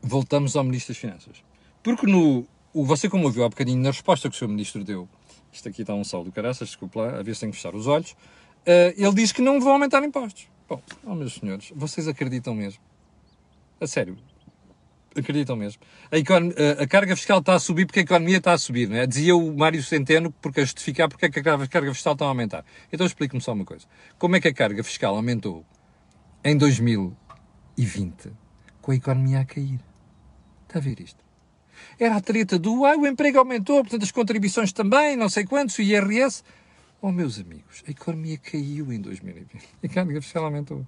Voltamos 0.02 0.56
ao 0.56 0.64
Ministro 0.64 0.94
das 0.94 1.02
Finanças. 1.02 1.44
Porque 1.84 2.06
no, 2.06 2.46
você, 2.74 3.10
como 3.10 3.26
ouviu 3.26 3.44
há 3.44 3.50
bocadinho 3.50 3.82
na 3.82 3.90
resposta 3.90 4.30
que 4.30 4.36
o 4.36 4.38
Sr. 4.38 4.48
Ministro 4.48 4.84
deu, 4.84 5.10
isto 5.52 5.68
aqui 5.68 5.82
está 5.82 5.94
um 5.94 6.04
sol 6.04 6.24
do 6.24 6.32
caraças, 6.32 6.70
desculpe 6.70 6.98
lá, 6.98 7.20
a 7.20 7.24
ver 7.24 7.34
se 7.34 7.42
tenho 7.42 7.52
que 7.52 7.58
fechar 7.58 7.74
os 7.74 7.88
olhos, 7.88 8.12
uh, 8.12 8.94
ele 8.96 9.14
diz 9.14 9.32
que 9.32 9.42
não 9.42 9.60
vão 9.60 9.74
aumentar 9.74 10.04
impostos. 10.04 10.48
Bom, 10.70 10.82
oh, 11.04 11.16
meus 11.16 11.36
senhores, 11.36 11.72
vocês 11.76 12.08
acreditam 12.08 12.54
mesmo? 12.54 12.82
A 13.80 13.88
sério, 13.88 14.18
acreditam 15.20 15.56
mesmo. 15.56 15.82
A, 16.12 16.84
a, 16.84 16.88
carga 16.88 17.16
fiscal 17.16 17.40
está 17.40 17.56
a 17.56 17.60
subir 17.60 17.86
porque 17.86 18.00
a 18.00 18.04
economia 18.04 18.38
está 18.38 18.54
a 18.54 18.58
subir, 18.58 18.90
não 18.90 18.98
é? 18.98 19.06
Dizia 19.06 19.36
o 19.36 19.56
Mário 19.56 19.82
Centeno, 19.84 20.32
porque 20.42 20.62
a 20.62 20.64
justificar 20.64 21.10
porque 21.10 21.26
é 21.26 21.30
que 21.30 21.40
a 21.40 21.44
carga 21.44 21.94
fiscal 21.94 22.14
está 22.14 22.26
a 22.26 22.28
aumentar. 22.28 22.66
Então 22.92 23.06
explique-me 23.06 23.42
só 23.42 23.54
uma 23.54 23.66
coisa. 23.66 23.86
Como 24.18 24.36
é 24.36 24.42
que 24.42 24.48
a 24.48 24.54
carga 24.54 24.84
fiscal 24.84 25.16
aumentou 25.16 25.66
em 26.44 26.58
2020 26.58 28.32
com 28.82 28.92
a 28.92 28.96
economia 28.96 29.40
a 29.42 29.46
cair? 29.46 29.80
Está 30.68 30.80
a 30.80 30.82
ver 30.82 31.00
isto? 31.00 31.24
Era 32.00 32.16
a 32.16 32.22
treta 32.22 32.58
do, 32.58 32.86
ah, 32.86 32.96
o 32.98 33.06
emprego 33.06 33.40
aumentou, 33.40 33.82
portanto 33.82 34.04
as 34.04 34.12
contribuições 34.12 34.72
também, 34.72 35.16
não 35.16 35.30
sei 35.30 35.46
quantos, 35.46 35.78
o 35.78 35.82
IRS. 35.82 36.44
Oh, 37.02 37.12
meus 37.12 37.40
amigos, 37.40 37.84
a 37.88 37.92
economia 37.92 38.38
caiu 38.38 38.92
em 38.92 39.00
2020. 39.00 39.56
A 39.84 39.88
carga 39.88 40.20
fiscal 40.20 40.46
aumentou. 40.46 40.86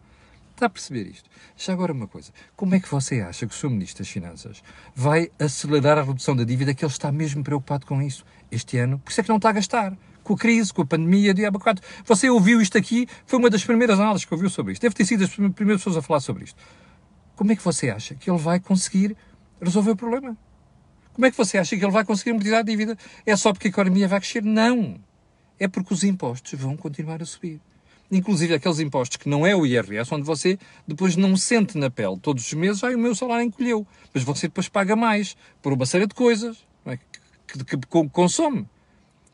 Está 0.59 0.65
a 0.65 0.69
perceber 0.69 1.07
isto? 1.07 1.29
Já 1.55 1.71
agora 1.71 1.93
uma 1.93 2.05
coisa. 2.05 2.33
Como 2.53 2.75
é 2.75 2.81
que 2.81 2.91
você 2.91 3.21
acha 3.21 3.47
que 3.47 3.53
o 3.53 3.57
Sr. 3.57 3.69
Ministro 3.69 4.03
das 4.03 4.11
Finanças 4.11 4.61
vai 4.93 5.31
acelerar 5.39 5.97
a 5.97 6.01
redução 6.01 6.35
da 6.35 6.43
dívida 6.43 6.73
que 6.73 6.83
ele 6.83 6.91
está 6.91 7.13
mesmo 7.13 7.41
preocupado 7.41 7.85
com 7.85 8.01
isso 8.01 8.25
este 8.51 8.77
ano? 8.77 8.99
Por 8.99 9.09
isso 9.09 9.21
é 9.21 9.23
que 9.23 9.29
não 9.29 9.37
está 9.37 9.51
a 9.51 9.53
gastar. 9.53 9.97
Com 10.21 10.33
a 10.33 10.37
crise, 10.37 10.73
com 10.73 10.81
a 10.81 10.85
pandemia, 10.85 11.33
diabo 11.33 11.61
4. 11.61 11.81
Você 12.03 12.29
ouviu 12.29 12.61
isto 12.61 12.77
aqui, 12.77 13.07
foi 13.25 13.39
uma 13.39 13.49
das 13.49 13.63
primeiras 13.63 13.97
análises 13.97 14.25
que 14.25 14.33
ouviu 14.33 14.49
sobre 14.49 14.73
isto. 14.73 14.81
Deve 14.81 14.93
ter 14.93 15.05
sido 15.05 15.23
as 15.23 15.29
primeiras 15.29 15.79
pessoas 15.81 15.95
a 15.95 16.01
falar 16.01 16.19
sobre 16.19 16.43
isto. 16.43 16.61
Como 17.37 17.53
é 17.53 17.55
que 17.55 17.63
você 17.63 17.89
acha 17.89 18.13
que 18.15 18.29
ele 18.29 18.37
vai 18.37 18.59
conseguir 18.59 19.15
resolver 19.61 19.91
o 19.91 19.95
problema? 19.95 20.37
Como 21.13 21.25
é 21.25 21.31
que 21.31 21.37
você 21.37 21.57
acha 21.57 21.77
que 21.77 21.85
ele 21.85 21.93
vai 21.93 22.03
conseguir 22.03 22.31
amortizar 22.31 22.59
a 22.59 22.63
dívida? 22.63 22.97
É 23.25 23.33
só 23.37 23.53
porque 23.53 23.67
a 23.67 23.71
economia 23.71 24.09
vai 24.09 24.19
crescer? 24.19 24.43
Não. 24.43 24.99
É 25.57 25.69
porque 25.69 25.93
os 25.93 26.03
impostos 26.03 26.59
vão 26.59 26.75
continuar 26.75 27.21
a 27.21 27.25
subir 27.25 27.61
inclusive 28.11 28.53
aqueles 28.53 28.79
impostos 28.79 29.17
que 29.17 29.29
não 29.29 29.45
é 29.45 29.55
o 29.55 29.65
IRS, 29.65 30.13
onde 30.13 30.23
você 30.23 30.57
depois 30.87 31.15
não 31.15 31.35
sente 31.35 31.77
na 31.77 31.89
pele 31.89 32.17
todos 32.19 32.45
os 32.45 32.53
meses, 32.53 32.83
ah, 32.83 32.89
o 32.89 32.97
meu 32.97 33.13
salário 33.13 33.45
encolheu. 33.45 33.85
Mas 34.13 34.23
você 34.23 34.47
depois 34.47 34.67
paga 34.67 34.95
mais 34.95 35.37
por 35.61 35.73
uma 35.73 35.85
série 35.85 36.07
de 36.07 36.15
coisas 36.15 36.57
é? 36.85 36.97
que, 37.47 37.63
que, 37.63 37.77
que, 37.77 38.09
consome 38.09 38.67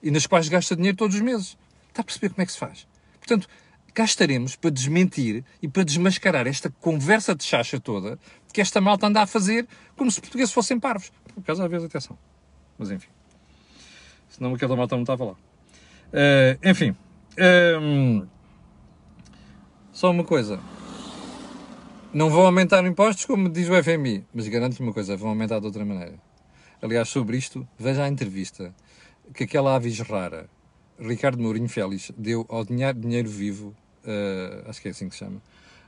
e 0.03 0.11
nas 0.11 0.27
quais 0.27 0.49
gasta 0.49 0.75
dinheiro 0.75 0.97
todos 0.97 1.15
os 1.15 1.21
meses. 1.21 1.57
Está 1.89 2.01
a 2.01 2.03
perceber 2.03 2.29
como 2.29 2.41
é 2.41 2.45
que 2.45 2.51
se 2.51 2.57
faz? 2.57 2.87
Portanto, 3.19 3.47
gastaremos 3.93 4.55
para 4.55 4.69
desmentir 4.69 5.43
e 5.61 5.67
para 5.67 5.83
desmascarar 5.83 6.45
esta 6.45 6.69
conversa 6.81 7.33
de 7.33 7.43
chacha 7.43 7.79
toda 7.79 8.19
que 8.53 8.61
esta 8.61 8.79
malta 8.79 9.07
anda 9.07 9.21
a 9.21 9.27
fazer 9.27 9.67
como 9.97 10.09
se 10.11 10.21
portugueses 10.21 10.53
fossem 10.53 10.79
parvos. 10.79 11.11
Por 11.33 11.41
acaso, 11.41 11.63
às 11.63 11.69
vezes, 11.69 11.85
atenção. 11.87 12.17
Mas 12.77 12.91
enfim. 12.91 13.09
Senão 14.29 14.53
aquela 14.53 14.75
malta 14.75 14.95
não 14.95 15.03
estava 15.03 15.25
lá. 15.25 15.31
Uh, 15.33 16.69
enfim. 16.69 16.91
Uh, 16.91 18.25
só 19.95 20.11
uma 20.11 20.25
coisa. 20.25 20.59
Não 22.13 22.29
vão 22.29 22.45
aumentar 22.45 22.85
impostos, 22.85 23.25
como 23.25 23.49
diz 23.49 23.69
o 23.69 23.83
FMI, 23.83 24.25
mas 24.33 24.47
garanto-lhe 24.47 24.83
uma 24.83 24.93
coisa, 24.93 25.15
vão 25.15 25.29
aumentar 25.29 25.59
de 25.59 25.65
outra 25.65 25.85
maneira. 25.85 26.15
Aliás, 26.81 27.07
sobre 27.07 27.37
isto, 27.37 27.65
veja 27.79 28.03
a 28.03 28.07
entrevista 28.09 28.75
que 29.33 29.45
aquela 29.45 29.73
avis 29.73 29.97
rara, 30.01 30.49
Ricardo 30.99 31.41
Mourinho 31.41 31.69
Félix, 31.69 32.11
deu 32.17 32.45
ao 32.49 32.65
Dinheiro, 32.65 32.99
dinheiro 32.99 33.29
Vivo, 33.29 33.73
uh, 34.03 34.69
acho 34.69 34.81
que 34.81 34.89
é 34.89 34.91
assim 34.91 35.07
que 35.07 35.15
se 35.15 35.19
chama, 35.19 35.41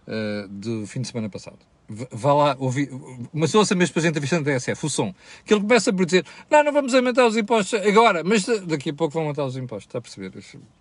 uh, 0.08 0.48
do 0.48 0.88
fim 0.88 1.02
de 1.02 1.10
semana 1.10 1.30
passado. 1.30 1.60
Vá 1.89 2.34
lá 2.34 2.56
ouvir, 2.60 2.89
mas 3.34 3.54
ouça 3.56 3.76
mesmo 3.76 3.93
para 3.93 4.02
a 4.02 4.06
gente 4.06 4.17
a 4.17 4.22
vista 4.22 4.41
da 4.41 4.54
TSF, 4.54 4.86
o 4.86 4.89
som, 4.89 5.13
que 5.46 5.54
ele 5.54 5.62
começa 5.62 5.91
por 5.91 6.06
dizer, 6.06 6.26
não, 6.50 6.63
não 6.63 6.72
vamos 6.72 6.93
aumentar 6.93 7.28
os 7.28 7.36
impostos 7.36 7.80
agora, 7.86 8.24
mas 8.24 8.46
daqui 8.65 8.89
a 8.89 8.93
pouco 8.93 9.13
vão 9.13 9.24
aumentar 9.24 9.46
os 9.46 9.58
impostos, 9.58 9.88
está 9.88 10.00
a 10.00 10.02
perceber? 10.02 10.32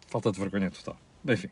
Falta 0.09 0.31
de 0.31 0.39
vergonha 0.39 0.71
total. 0.71 0.97
Enfim. 1.29 1.49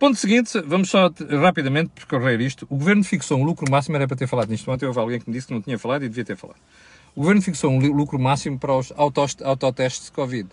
Ponto 0.00 0.16
seguinte, 0.16 0.58
vamos 0.62 0.88
só 0.88 1.12
rapidamente 1.42 1.90
percorrer 1.90 2.40
isto. 2.40 2.66
O 2.70 2.76
Governo 2.76 3.04
fixou 3.04 3.38
um 3.38 3.44
lucro 3.44 3.70
máximo, 3.70 3.96
era 3.96 4.08
para 4.08 4.16
ter 4.16 4.26
falado 4.26 4.48
nisto 4.48 4.70
ontem, 4.70 4.86
houve 4.86 4.98
alguém 4.98 5.20
que 5.20 5.28
me 5.28 5.34
disse 5.34 5.48
que 5.48 5.52
não 5.52 5.60
tinha 5.60 5.78
falado 5.78 6.02
e 6.02 6.08
devia 6.08 6.24
ter 6.24 6.38
falado. 6.38 6.56
O 7.14 7.20
Governo 7.20 7.42
fixou 7.42 7.70
um 7.70 7.78
lucro 7.78 8.18
máximo 8.18 8.58
para 8.58 8.74
os 8.74 8.90
autotestes 9.42 10.06
de 10.06 10.12
Covid. 10.12 10.48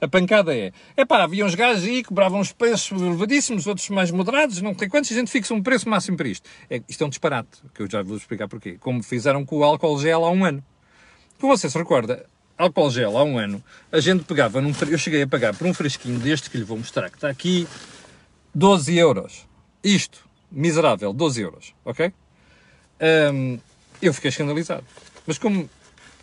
A 0.00 0.06
pancada 0.06 0.56
é, 0.56 0.72
é 0.96 1.02
havia 1.12 1.44
uns 1.44 1.56
gajos 1.56 1.82
aí 1.82 2.04
que 2.04 2.10
cobravam 2.10 2.38
uns 2.38 2.52
preços 2.52 3.02
elevadíssimos, 3.02 3.66
outros 3.66 3.88
mais 3.88 4.12
moderados, 4.12 4.62
não 4.62 4.72
tem 4.72 4.88
quantos, 4.88 5.10
a 5.10 5.14
gente 5.16 5.28
fixa 5.28 5.52
um 5.52 5.60
preço 5.60 5.88
máximo 5.88 6.16
para 6.16 6.28
isto. 6.28 6.48
É, 6.70 6.80
isto 6.88 7.02
é 7.02 7.06
um 7.08 7.10
disparate, 7.10 7.58
que 7.74 7.82
eu 7.82 7.90
já 7.90 8.00
vou 8.04 8.16
explicar 8.16 8.46
porquê. 8.46 8.76
Como 8.78 9.02
fizeram 9.02 9.44
com 9.44 9.56
o 9.56 9.64
álcool 9.64 9.98
gel 9.98 10.24
há 10.24 10.30
um 10.30 10.44
ano. 10.44 10.62
Como 11.40 11.56
você 11.56 11.68
se 11.68 11.76
recorda, 11.76 12.24
álcool 12.56 12.92
gel 12.92 13.18
há 13.18 13.24
um 13.24 13.38
ano, 13.38 13.60
a 13.90 13.98
gente 13.98 14.22
pegava 14.22 14.60
num, 14.60 14.72
eu 14.88 14.98
cheguei 14.98 15.22
a 15.22 15.26
pagar 15.26 15.52
por 15.52 15.66
um 15.66 15.74
fresquinho 15.74 16.20
deste 16.20 16.48
que 16.48 16.56
lhe 16.56 16.64
vou 16.64 16.78
mostrar, 16.78 17.10
que 17.10 17.16
está 17.16 17.28
aqui, 17.28 17.66
12 18.58 18.96
euros. 18.98 19.46
Isto, 19.84 20.28
miserável, 20.50 21.12
12 21.12 21.40
euros, 21.40 21.74
ok? 21.84 22.12
Um, 23.32 23.56
eu 24.02 24.12
fiquei 24.12 24.30
escandalizado. 24.30 24.84
Mas 25.24 25.38
como 25.38 25.70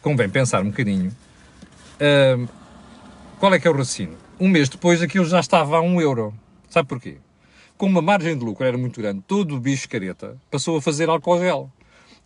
convém 0.01 0.29
pensar 0.29 0.61
um 0.61 0.69
bocadinho, 0.69 1.15
um, 2.37 2.47
qual 3.39 3.53
é 3.53 3.59
que 3.59 3.65
é 3.65 3.71
o 3.71 3.73
raciocínio? 3.73 4.17
Um 4.37 4.49
mês 4.49 4.67
depois 4.67 5.01
aquilo 5.01 5.23
já 5.23 5.39
estava 5.39 5.77
a 5.77 5.81
1 5.81 6.01
euro. 6.01 6.33
Sabe 6.69 6.89
porquê? 6.89 7.19
Como 7.77 7.97
a 7.99 8.01
margem 8.01 8.37
de 8.37 8.43
lucro 8.43 8.65
era 8.65 8.77
muito 8.77 8.99
grande, 8.99 9.23
todo 9.25 9.55
o 9.55 9.59
bicho 9.59 9.87
passou 10.51 10.75
a 10.75 10.81
fazer 10.81 11.07
álcool 11.07 11.39
gel. 11.39 11.71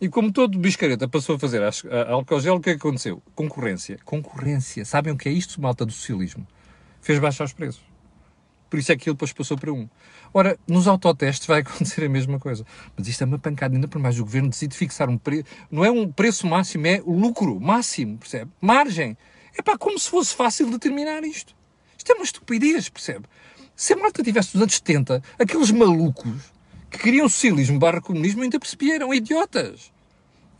E 0.00 0.08
como 0.08 0.32
todo 0.32 0.58
bicho 0.58 0.78
careta 0.78 1.06
passou 1.06 1.36
a 1.36 1.38
fazer 1.38 1.62
álcool 1.62 2.40
gel, 2.40 2.56
o 2.56 2.58
é 2.58 2.62
que 2.62 2.70
aconteceu? 2.70 3.22
Concorrência. 3.36 3.96
Concorrência. 4.04 4.84
Sabem 4.84 5.12
o 5.12 5.16
que 5.16 5.28
é 5.28 5.32
isto, 5.32 5.62
malta 5.62 5.86
do 5.86 5.92
socialismo? 5.92 6.44
Fez 7.00 7.20
baixar 7.20 7.44
os 7.44 7.52
preços. 7.52 7.89
Por 8.70 8.78
isso 8.78 8.92
é 8.92 8.96
que 8.96 9.10
ele 9.10 9.14
depois 9.14 9.32
passou 9.32 9.58
para 9.58 9.72
um. 9.72 9.88
Ora, 10.32 10.56
nos 10.66 10.86
autotestes 10.86 11.46
vai 11.46 11.60
acontecer 11.66 12.04
a 12.04 12.08
mesma 12.08 12.38
coisa. 12.38 12.64
Mas 12.96 13.08
isto 13.08 13.22
é 13.22 13.26
uma 13.26 13.38
pancada, 13.38 13.74
ainda 13.74 13.88
por 13.88 14.00
mais 14.00 14.18
o 14.18 14.24
governo 14.24 14.48
decide 14.48 14.76
fixar 14.76 15.10
um 15.10 15.18
preço. 15.18 15.44
Não 15.70 15.84
é 15.84 15.90
um 15.90 16.10
preço 16.10 16.46
máximo, 16.46 16.86
é 16.86 17.02
o 17.04 17.12
lucro 17.12 17.60
máximo, 17.60 18.16
percebe? 18.16 18.50
Margem. 18.60 19.18
É 19.58 19.62
pá, 19.62 19.76
como 19.76 19.98
se 19.98 20.08
fosse 20.08 20.34
fácil 20.34 20.70
determinar 20.70 21.24
isto. 21.24 21.54
Isto 21.98 22.12
é 22.12 22.14
uma 22.14 22.24
estupidez, 22.24 22.88
percebe? 22.88 23.26
Se 23.74 23.92
a 23.92 23.96
malta 23.96 24.22
tivesse 24.22 24.54
nos 24.54 24.62
anos 24.62 24.74
70, 24.74 25.22
aqueles 25.38 25.70
malucos 25.70 26.52
que 26.90 26.98
queriam 26.98 27.28
socialismo 27.28 27.78
barra 27.78 28.00
comunismo 28.00 28.42
ainda 28.42 28.58
perceberam, 28.58 29.12
idiotas. 29.12 29.92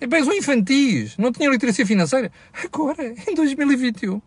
É 0.01 0.07
bem, 0.07 0.25
são 0.25 0.33
infantis, 0.33 1.16
não 1.16 1.31
tinham 1.31 1.53
literacia 1.53 1.87
financeira. 1.87 2.33
Agora, 2.64 3.14
em 3.29 3.35
2021, 3.35 4.20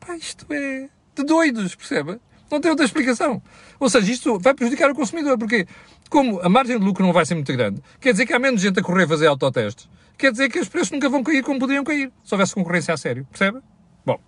pá, 0.00 0.16
isto 0.16 0.46
é 0.52 0.88
de 1.14 1.24
doidos, 1.24 1.74
percebe? 1.74 2.18
Não 2.50 2.60
tem 2.60 2.70
outra 2.70 2.84
explicação. 2.84 3.42
Ou 3.80 3.88
seja, 3.88 4.12
isto 4.12 4.38
vai 4.38 4.54
prejudicar 4.54 4.90
o 4.90 4.94
consumidor, 4.94 5.38
porque 5.38 5.66
como 6.10 6.40
a 6.40 6.48
margem 6.48 6.78
de 6.78 6.84
lucro 6.84 7.04
não 7.04 7.12
vai 7.12 7.26
ser 7.26 7.34
muito 7.34 7.52
grande, 7.52 7.82
quer 8.00 8.12
dizer 8.12 8.26
que 8.26 8.32
há 8.32 8.38
menos 8.38 8.60
gente 8.60 8.78
a 8.78 8.82
correr 8.82 9.08
fazer 9.08 9.26
autotestes, 9.26 9.88
quer 10.16 10.30
dizer 10.30 10.48
que 10.50 10.58
os 10.58 10.68
preços 10.68 10.92
nunca 10.92 11.08
vão 11.08 11.22
cair 11.22 11.42
como 11.42 11.58
poderiam 11.58 11.84
cair, 11.84 12.12
se 12.22 12.34
houvesse 12.34 12.54
concorrência 12.54 12.94
a 12.94 12.96
sério, 12.96 13.26
percebe? 13.30 13.60
Bom. 14.04 14.20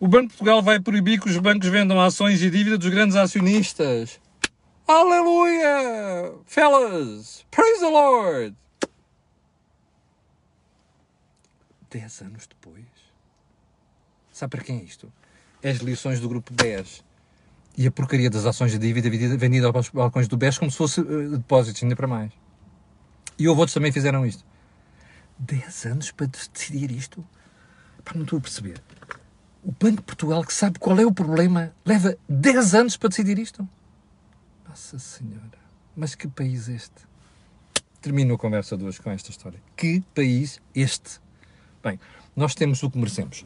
O 0.00 0.08
Banco 0.08 0.28
de 0.28 0.34
Portugal 0.34 0.62
vai 0.62 0.80
proibir 0.80 1.20
que 1.20 1.28
os 1.28 1.36
bancos 1.36 1.68
vendam 1.68 2.00
ações 2.00 2.40
e 2.42 2.50
dívida 2.50 2.78
dos 2.78 2.88
grandes 2.88 3.16
acionistas. 3.16 4.20
Aleluia! 4.86 6.32
Fellas! 6.46 7.44
Praise 7.50 7.80
the 7.80 7.88
Lord! 7.88 8.56
Dez 11.90 12.20
anos 12.20 12.46
depois. 12.46 12.84
Sabe 14.30 14.50
para 14.50 14.64
quem 14.64 14.78
é 14.78 14.82
isto? 14.84 15.12
As 15.62 15.78
lições 15.78 16.20
do 16.20 16.28
grupo 16.28 16.52
BES. 16.52 17.04
E 17.76 17.86
a 17.86 17.90
porcaria 17.90 18.28
das 18.28 18.44
ações 18.44 18.72
de 18.72 18.78
dívida 18.78 19.08
vendida 19.36 19.68
aos 19.68 19.88
balcões 19.88 20.26
do 20.26 20.36
BES 20.36 20.58
como 20.58 20.70
se 20.70 20.76
fosse 20.76 21.00
uh, 21.00 21.36
depósitos, 21.36 21.82
ainda 21.82 21.94
para 21.94 22.06
mais. 22.06 22.32
E 23.38 23.46
houve 23.46 23.60
outros 23.60 23.74
também 23.74 23.92
fizeram 23.92 24.26
isto. 24.26 24.44
10 25.38 25.86
anos 25.86 26.10
para 26.10 26.26
decidir 26.26 26.90
isto? 26.90 27.24
Pá, 28.04 28.12
não 28.14 28.22
estou 28.22 28.38
a 28.38 28.42
perceber. 28.42 28.82
O 29.62 29.70
Banco 29.70 29.96
de 29.96 30.02
Portugal, 30.02 30.44
que 30.44 30.52
sabe 30.52 30.78
qual 30.78 30.98
é 30.98 31.06
o 31.06 31.12
problema, 31.12 31.72
leva 31.84 32.16
10 32.28 32.74
anos 32.74 32.96
para 32.96 33.10
decidir 33.10 33.38
isto? 33.38 33.68
Nossa 34.68 34.98
Senhora, 34.98 35.58
mas 35.96 36.14
que 36.14 36.26
país 36.26 36.68
este? 36.68 37.06
Termino 38.00 38.34
a 38.34 38.38
conversa 38.38 38.76
de 38.76 38.84
hoje 38.84 39.00
com 39.00 39.10
esta 39.10 39.30
história. 39.30 39.60
Que 39.76 40.02
país 40.14 40.60
este? 40.74 41.20
Bem, 41.82 42.00
nós 42.34 42.54
temos 42.54 42.82
o 42.82 42.90
que 42.90 42.98
merecemos. 42.98 43.44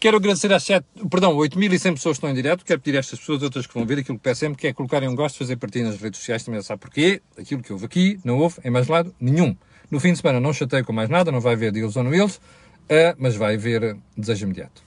Quero 0.00 0.16
agradecer 0.16 0.52
às 0.52 0.62
7, 0.62 0.86
perdão, 1.10 1.34
8.100 1.34 1.94
pessoas 1.94 2.02
que 2.02 2.08
estão 2.10 2.30
em 2.30 2.34
direto. 2.34 2.64
Quero 2.64 2.80
pedir 2.80 2.96
a 2.96 3.00
estas 3.00 3.18
pessoas, 3.18 3.42
outras 3.42 3.66
que 3.66 3.74
vão 3.74 3.84
ver, 3.84 3.98
aquilo 3.98 4.16
que 4.16 4.22
peço 4.22 4.40
sempre, 4.40 4.56
que 4.56 4.68
é 4.68 4.72
colocarem 4.72 5.08
um 5.08 5.14
gosto, 5.14 5.38
fazer 5.38 5.56
partilha 5.56 5.86
nas 5.86 6.00
redes 6.00 6.20
sociais, 6.20 6.44
também 6.44 6.62
sabe 6.62 6.80
porquê. 6.80 7.20
Aquilo 7.36 7.60
que 7.62 7.72
houve 7.72 7.84
aqui, 7.84 8.20
não 8.24 8.38
houve, 8.38 8.60
em 8.64 8.70
mais 8.70 8.86
lado 8.86 9.12
nenhum. 9.20 9.56
No 9.90 9.98
fim 9.98 10.12
de 10.12 10.20
semana 10.20 10.38
não 10.38 10.52
chateio 10.52 10.84
com 10.84 10.92
mais 10.92 11.08
nada, 11.08 11.32
não 11.32 11.40
vai 11.40 11.54
haver 11.54 11.72
deals 11.72 11.96
ou 11.96 12.04
no 12.04 12.14
eles, 12.14 12.36
uh, 12.36 13.16
mas 13.18 13.34
vai 13.34 13.56
haver 13.56 13.96
desejo 14.16 14.44
imediato. 14.44 14.84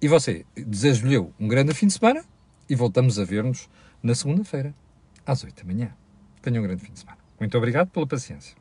E 0.00 0.06
você, 0.06 0.46
desejo-lhe 0.54 1.18
um 1.18 1.48
grande 1.48 1.74
fim 1.74 1.88
de 1.88 1.94
semana 1.94 2.24
e 2.68 2.76
voltamos 2.76 3.18
a 3.18 3.24
ver-nos 3.24 3.68
na 4.00 4.14
segunda-feira, 4.14 4.72
às 5.26 5.42
8 5.42 5.64
da 5.64 5.72
manhã. 5.72 5.90
Tenha 6.40 6.60
um 6.60 6.62
grande 6.62 6.82
fim 6.82 6.92
de 6.92 7.00
semana. 7.00 7.18
Muito 7.40 7.58
obrigado 7.58 7.88
pela 7.88 8.06
paciência. 8.06 8.54